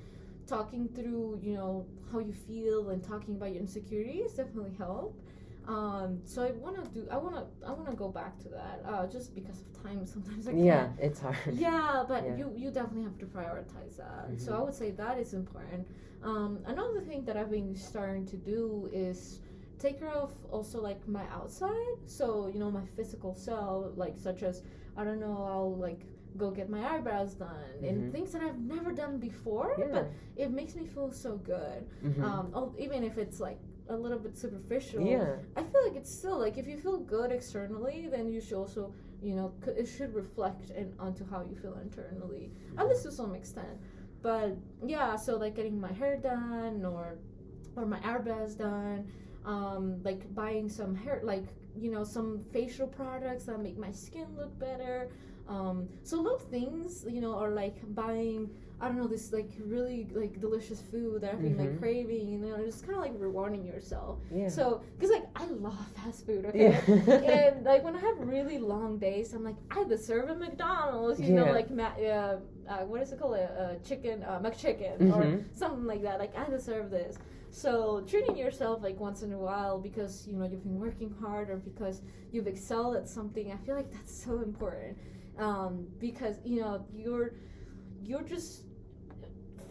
talking 0.48 0.88
through, 0.90 1.40
you 1.42 1.54
know, 1.54 1.86
how 2.12 2.20
you 2.20 2.34
feel 2.34 2.90
and 2.90 3.04
talking 3.04 3.36
about 3.36 3.52
your 3.54 3.62
insecurities 3.62 4.34
definitely 4.34 4.74
help. 4.78 5.20
Um, 5.68 6.20
so 6.26 6.44
I 6.44 6.52
want 6.52 6.76
to 6.84 6.88
do. 6.92 7.08
I 7.10 7.18
want 7.18 7.36
to. 7.36 7.68
I 7.68 7.72
want 7.72 7.90
to 7.90 7.96
go 7.96 8.10
back 8.10 8.38
to 8.40 8.50
that. 8.50 8.82
Uh, 8.86 9.08
just 9.08 9.34
because 9.34 9.62
of 9.62 9.84
time, 9.84 10.06
sometimes 10.16 10.48
I 10.48 10.52
can't. 10.52 10.66
Yeah, 10.66 10.90
it's 11.00 11.20
hard. 11.20 11.38
Yeah, 11.52 12.04
but 12.08 12.24
Yeah. 12.24 12.36
you 12.38 12.54
you 12.56 12.70
definitely 12.72 13.04
have 13.04 13.18
to 13.18 13.26
prioritize 13.26 13.98
that. 13.98 14.40
So 14.40 14.52
Mhm. 14.52 14.60
I 14.60 14.62
would 14.64 14.76
say 14.76 14.92
that 14.92 15.18
is 15.18 15.34
important. 15.34 15.88
Um, 16.22 16.60
another 16.66 17.02
thing 17.02 17.26
that 17.26 17.36
I've 17.38 17.50
been 17.50 17.76
starting 17.76 18.26
to 18.28 18.38
do 18.38 18.90
is 18.94 19.40
take 19.80 20.00
care 20.00 20.10
of 20.12 20.32
also 20.52 20.82
like 20.82 21.08
my 21.08 21.26
outside. 21.32 21.98
So 22.06 22.48
you 22.54 22.60
know 22.60 22.70
my 22.70 22.86
physical 22.96 23.34
self, 23.34 23.98
like 23.98 24.20
such 24.20 24.44
as 24.44 24.62
I 24.96 25.04
don't 25.04 25.20
know, 25.20 25.38
I'll 25.50 25.76
like 25.76 26.02
go 26.38 26.52
get 26.52 26.70
my 26.70 26.84
eyebrows 26.96 27.34
done 27.36 27.50
Mhm. 27.82 27.90
and 27.90 28.12
things 28.14 28.32
that 28.34 28.42
I've 28.42 28.60
never 28.60 28.92
done 28.92 29.18
before. 29.18 29.76
Yeah. 29.78 29.88
But 29.92 30.12
it 30.36 30.52
makes 30.52 30.76
me 30.76 30.86
feel 30.86 31.12
so 31.12 31.38
good. 31.38 31.88
Mhm. 32.04 32.22
Um, 32.24 32.52
oh, 32.54 32.74
even 32.78 33.04
if 33.04 33.18
it's 33.18 33.40
like 33.40 33.60
a 33.90 33.96
little 33.96 34.20
bit 34.20 34.36
superficial. 34.38 35.02
yeah. 35.02 35.38
I 35.56 35.64
feel 35.64 35.84
like 35.84 35.96
it's 35.96 36.10
still 36.10 36.38
like 36.40 36.58
if 36.58 36.68
you 36.68 36.78
feel 36.78 36.98
good 36.98 37.32
externally, 37.32 38.08
then 38.10 38.28
you 38.30 38.42
should 38.42 38.58
also, 38.58 38.94
you 39.22 39.36
know, 39.36 39.54
it 39.68 39.86
should 39.86 40.14
reflect 40.14 40.72
in, 40.72 40.94
onto 41.00 41.26
how 41.30 41.42
you 41.50 41.56
feel 41.56 41.78
internally, 41.78 42.52
at 42.78 42.88
least 42.88 43.04
to 43.04 43.12
some 43.12 43.34
extent. 43.36 43.78
But 44.22 44.58
yeah, 44.86 45.16
so 45.16 45.38
like 45.38 45.56
getting 45.56 45.80
my 45.80 45.92
hair 45.92 46.18
done 46.18 46.84
or 46.86 47.18
or 47.78 47.86
my 47.86 48.00
eyebrows 48.04 48.56
done, 48.56 49.06
um, 49.46 50.02
like 50.04 50.34
buying 50.34 50.68
some 50.70 50.96
hair, 50.96 51.20
like 51.24 51.46
you 51.78 51.92
know, 51.92 52.04
some 52.06 52.40
facial 52.52 52.88
products 52.88 53.44
that 53.46 53.60
make 53.62 53.78
my 53.78 53.92
skin 53.92 54.28
look 54.38 54.58
better. 54.58 55.10
Um, 55.48 55.88
so 56.04 56.18
little 56.22 56.40
things, 56.40 57.06
you 57.08 57.22
know, 57.22 57.36
are 57.36 57.52
like 57.52 57.76
buying, 57.94 58.50
I 58.82 58.88
don't 58.88 58.98
know, 58.98 59.08
this 59.08 59.32
like 59.32 59.52
really 59.66 60.08
like 60.14 60.40
delicious 60.40 60.82
food 60.82 61.22
that 61.22 61.34
I've 61.34 61.42
been 61.42 61.58
like 61.58 61.76
Mhm. 61.76 61.80
craving, 61.80 62.28
you 62.30 62.40
know, 62.40 62.58
just 62.66 62.84
kind 62.84 62.96
of 62.98 63.02
like 63.04 63.14
rewarding 63.18 63.64
yourself. 63.64 64.20
Yeah. 64.32 64.48
So, 64.48 64.82
because 64.98 65.12
like 65.12 65.28
I 65.36 65.46
love 65.46 65.88
fast 65.96 66.26
food, 66.26 66.46
okay? 66.46 66.72
yeah. 66.72 66.82
and 67.56 67.64
like 67.66 67.84
when 67.84 67.96
I 67.96 68.00
have 68.00 68.20
really 68.20 68.58
long 68.58 68.98
days, 68.98 69.34
I'm 69.34 69.44
like, 69.44 69.56
I 69.70 69.84
deserve 69.84 70.30
a 70.30 70.36
McDonald's, 70.36 71.22
you 71.22 71.34
know, 71.34 71.50
like 71.52 71.70
ma- 71.70 71.96
uh, 72.00 72.40
uh, 72.68 72.78
what 72.86 73.02
is 73.02 73.12
it 73.12 73.20
called, 73.20 73.36
a 73.36 73.44
uh, 73.62 73.76
chicken, 73.88 74.24
uh, 74.24 74.40
McChicken, 74.44 75.12
or 75.12 75.26
Mhm. 75.26 75.44
something 75.54 75.86
like 75.86 76.02
that. 76.02 76.20
Like 76.20 76.36
I 76.38 76.50
deserve 76.50 76.90
this. 76.90 77.18
So 77.52 78.04
treating 78.06 78.36
yourself 78.36 78.84
like 78.84 79.00
once 79.00 79.22
in 79.24 79.32
a 79.32 79.38
while 79.38 79.80
because 79.80 80.28
you 80.28 80.36
know 80.36 80.46
you've 80.46 80.64
been 80.64 80.80
working 80.80 81.14
hard 81.22 81.50
or 81.50 81.58
because 81.58 82.02
you've 82.32 82.48
excelled 82.48 82.96
at 82.98 83.08
something, 83.08 83.52
I 83.52 83.58
feel 83.58 83.76
like 83.76 83.92
that's 83.92 84.14
so 84.14 84.40
important. 84.42 84.98
Um, 85.38 85.88
because 86.00 86.38
you 86.46 86.62
know 86.62 86.86
you're 86.94 87.34
you're 88.04 88.24
just 88.24 88.64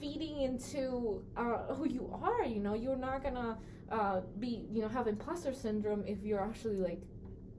feeding 0.01 0.43
into 0.43 1.23
uh, 1.37 1.75
who 1.75 1.89
you 1.89 2.11
are. 2.23 2.45
You 2.45 2.61
know, 2.61 2.75
you're 2.75 2.97
not 2.97 3.23
gonna 3.23 3.59
uh, 3.91 4.21
be 4.39 4.67
you 4.71 4.83
know 4.83 4.89
have 4.89 5.07
imposter 5.07 5.55
syndrome 5.55 6.05
if 6.07 6.23
you're 6.23 6.43
actually 6.43 6.77
like 6.77 7.01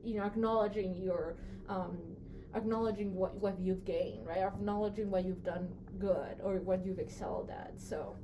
you 0.03 0.15
know 0.17 0.25
acknowledging 0.25 0.95
your 0.95 1.37
um, 1.69 1.97
acknowledging 2.53 3.15
what 3.15 3.35
what 3.35 3.59
you've 3.59 3.85
gained, 3.85 4.27
right? 4.27 4.43
Acknowledging 4.43 5.09
what 5.09 5.25
you've 5.25 5.43
done 5.43 5.67
good 5.97 6.39
or 6.43 6.57
what 6.57 6.85
you've 6.85 6.99
excelled 6.99 7.49
at. 7.49 7.73
So. 7.77 8.15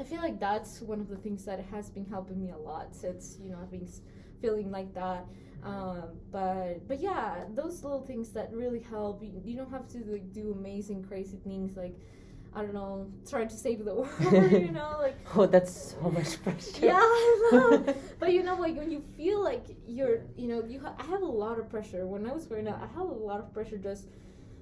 I 0.00 0.04
feel 0.04 0.20
like 0.20 0.38
that's 0.38 0.80
one 0.80 1.00
of 1.00 1.08
the 1.08 1.16
things 1.16 1.44
that 1.44 1.58
has 1.72 1.90
been 1.90 2.06
helping 2.06 2.40
me 2.40 2.52
a 2.52 2.56
lot 2.56 2.94
since 2.94 3.36
you 3.42 3.50
know 3.50 3.58
I've 3.60 3.72
been 3.72 3.88
feeling 4.40 4.70
like 4.70 4.94
that. 4.94 5.26
Um, 5.64 6.02
but 6.30 6.86
but 6.88 7.00
yeah, 7.00 7.44
those 7.54 7.82
little 7.82 8.00
things 8.02 8.30
that 8.30 8.52
really 8.52 8.80
help. 8.80 9.22
You, 9.22 9.40
you 9.44 9.56
don't 9.56 9.70
have 9.70 9.88
to 9.88 9.98
like 10.06 10.32
do 10.32 10.52
amazing, 10.58 11.04
crazy 11.04 11.38
things 11.42 11.76
like 11.76 11.96
I 12.54 12.62
don't 12.62 12.74
know, 12.74 13.10
trying 13.28 13.48
to 13.48 13.56
save 13.56 13.84
the 13.84 13.94
world. 13.98 14.08
you 14.52 14.70
know, 14.72 14.96
like 15.00 15.16
Oh, 15.34 15.46
that's 15.46 15.94
so 15.94 16.10
much 16.10 16.42
pressure. 16.42 16.86
yeah, 16.86 16.98
I 17.00 17.48
know. 17.52 17.94
but 18.20 18.32
you 18.32 18.42
know, 18.42 18.54
like 18.54 18.76
when 18.76 18.90
you 18.90 19.02
feel 19.16 19.42
like 19.42 19.64
you're, 19.86 20.20
you 20.36 20.48
know, 20.48 20.64
you. 20.64 20.80
Ha- 20.80 20.94
I 20.98 21.04
have 21.04 21.22
a 21.22 21.26
lot 21.26 21.58
of 21.58 21.68
pressure. 21.68 22.06
When 22.06 22.26
I 22.26 22.32
was 22.32 22.46
growing 22.46 22.68
up, 22.68 22.80
I 22.82 22.86
had 22.86 23.02
a 23.02 23.04
lot 23.04 23.40
of 23.40 23.52
pressure 23.52 23.78
just 23.78 24.06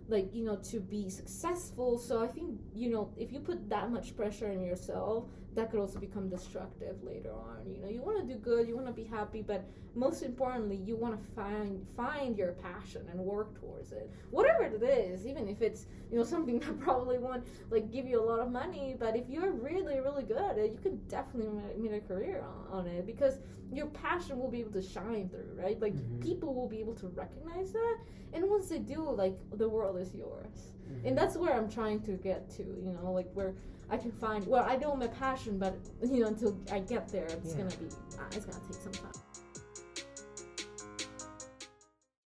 like 0.09 0.35
you 0.35 0.45
know 0.45 0.57
to 0.57 0.81
be 0.81 1.09
successful. 1.11 1.99
So 1.99 2.23
i 2.23 2.27
think 2.29 2.59
you 2.75 2.91
know 2.91 3.11
if 3.17 3.33
you 3.33 3.41
put 3.41 3.69
that 3.69 3.91
much 3.91 4.17
pressure 4.17 4.51
on 4.51 4.63
yourself 4.63 5.25
that 5.55 5.71
could 5.71 5.81
also 5.81 5.99
become 5.99 6.29
destructive 6.29 7.03
later 7.03 7.33
on. 7.33 7.59
You 7.73 7.81
know 7.81 7.89
you 7.89 8.03
want 8.03 8.21
to 8.27 8.35
do 8.35 8.39
good 8.39 8.69
you 8.69 8.75
want 8.77 8.87
to 8.89 8.93
be 8.93 9.05
happy 9.05 9.43
but 9.43 9.65
most 9.95 10.23
importantly 10.23 10.77
you 10.77 10.97
want 10.97 11.15
to 11.19 11.31
find 11.35 11.85
find 11.97 12.37
your 12.37 12.53
passion 12.53 13.03
and 13.11 13.19
work 13.19 13.59
towards 13.59 13.93
it. 13.93 14.11
Whatever 14.31 14.65
it 14.65 14.83
is 14.83 15.27
even 15.27 15.49
if 15.49 15.63
it's 15.63 15.87
you 16.11 16.19
know 16.19 16.25
something 16.25 16.59
that 16.65 16.79
probably 16.81 17.19
won't 17.19 17.47
like 17.71 17.91
give 17.91 18.07
you 18.07 18.21
a 18.23 18.27
lot 18.31 18.41
of 18.41 18.51
money 18.53 18.95
but 18.99 19.17
if 19.17 19.29
you're 19.29 19.53
really 19.53 19.99
really 20.01 20.23
good 20.25 20.37
at 20.51 20.59
it 20.59 20.71
you 20.73 20.79
can 20.79 20.97
definitely 21.09 21.49
make 21.79 21.93
a 21.93 22.01
career 22.01 22.45
on, 22.71 22.81
on 22.81 22.87
it 22.87 23.07
because 23.07 23.39
your 23.73 23.87
passion 23.87 24.39
will 24.39 24.51
be 24.51 24.61
able 24.61 24.73
to 24.73 24.83
shine 24.83 25.29
through 25.29 25.51
right? 25.57 25.81
Like 25.81 25.95
Mhm. 25.95 26.21
people 26.21 26.55
will 26.55 26.69
be 26.69 26.81
able 26.81 26.95
to 26.97 27.09
recognize 27.09 27.73
that. 27.73 27.99
And 28.33 28.49
once 28.51 28.69
they 28.69 28.79
do 28.79 29.01
like 29.11 29.39
the 29.53 29.69
world 29.69 29.96
is 29.97 30.15
yours 30.15 30.73
Mhm. 30.91 31.07
and 31.09 31.19
that's 31.19 31.37
where 31.37 31.55
i'm 31.55 31.69
trying 31.71 32.01
to 32.01 32.13
get 32.13 32.49
to 32.57 32.63
you 32.63 32.93
know 33.03 33.13
like 33.13 33.31
where 33.35 33.55
i 33.91 33.97
can 33.97 34.13
find 34.13 34.47
well 34.47 34.65
i 34.69 34.77
know 34.77 34.95
my 34.95 35.09
passion 35.09 35.59
but 35.59 35.75
you 36.03 36.21
know 36.21 36.29
until 36.29 36.57
i 36.73 36.79
get 36.79 37.09
there 37.09 37.27
it's 37.27 37.53
Yeah. 37.53 37.59
gonna 37.65 37.77
be 37.77 37.87
uh, 38.19 38.23
it's 38.37 38.45
gonna 38.47 38.63
take 38.71 38.81
some 38.83 38.93
time 38.93 39.13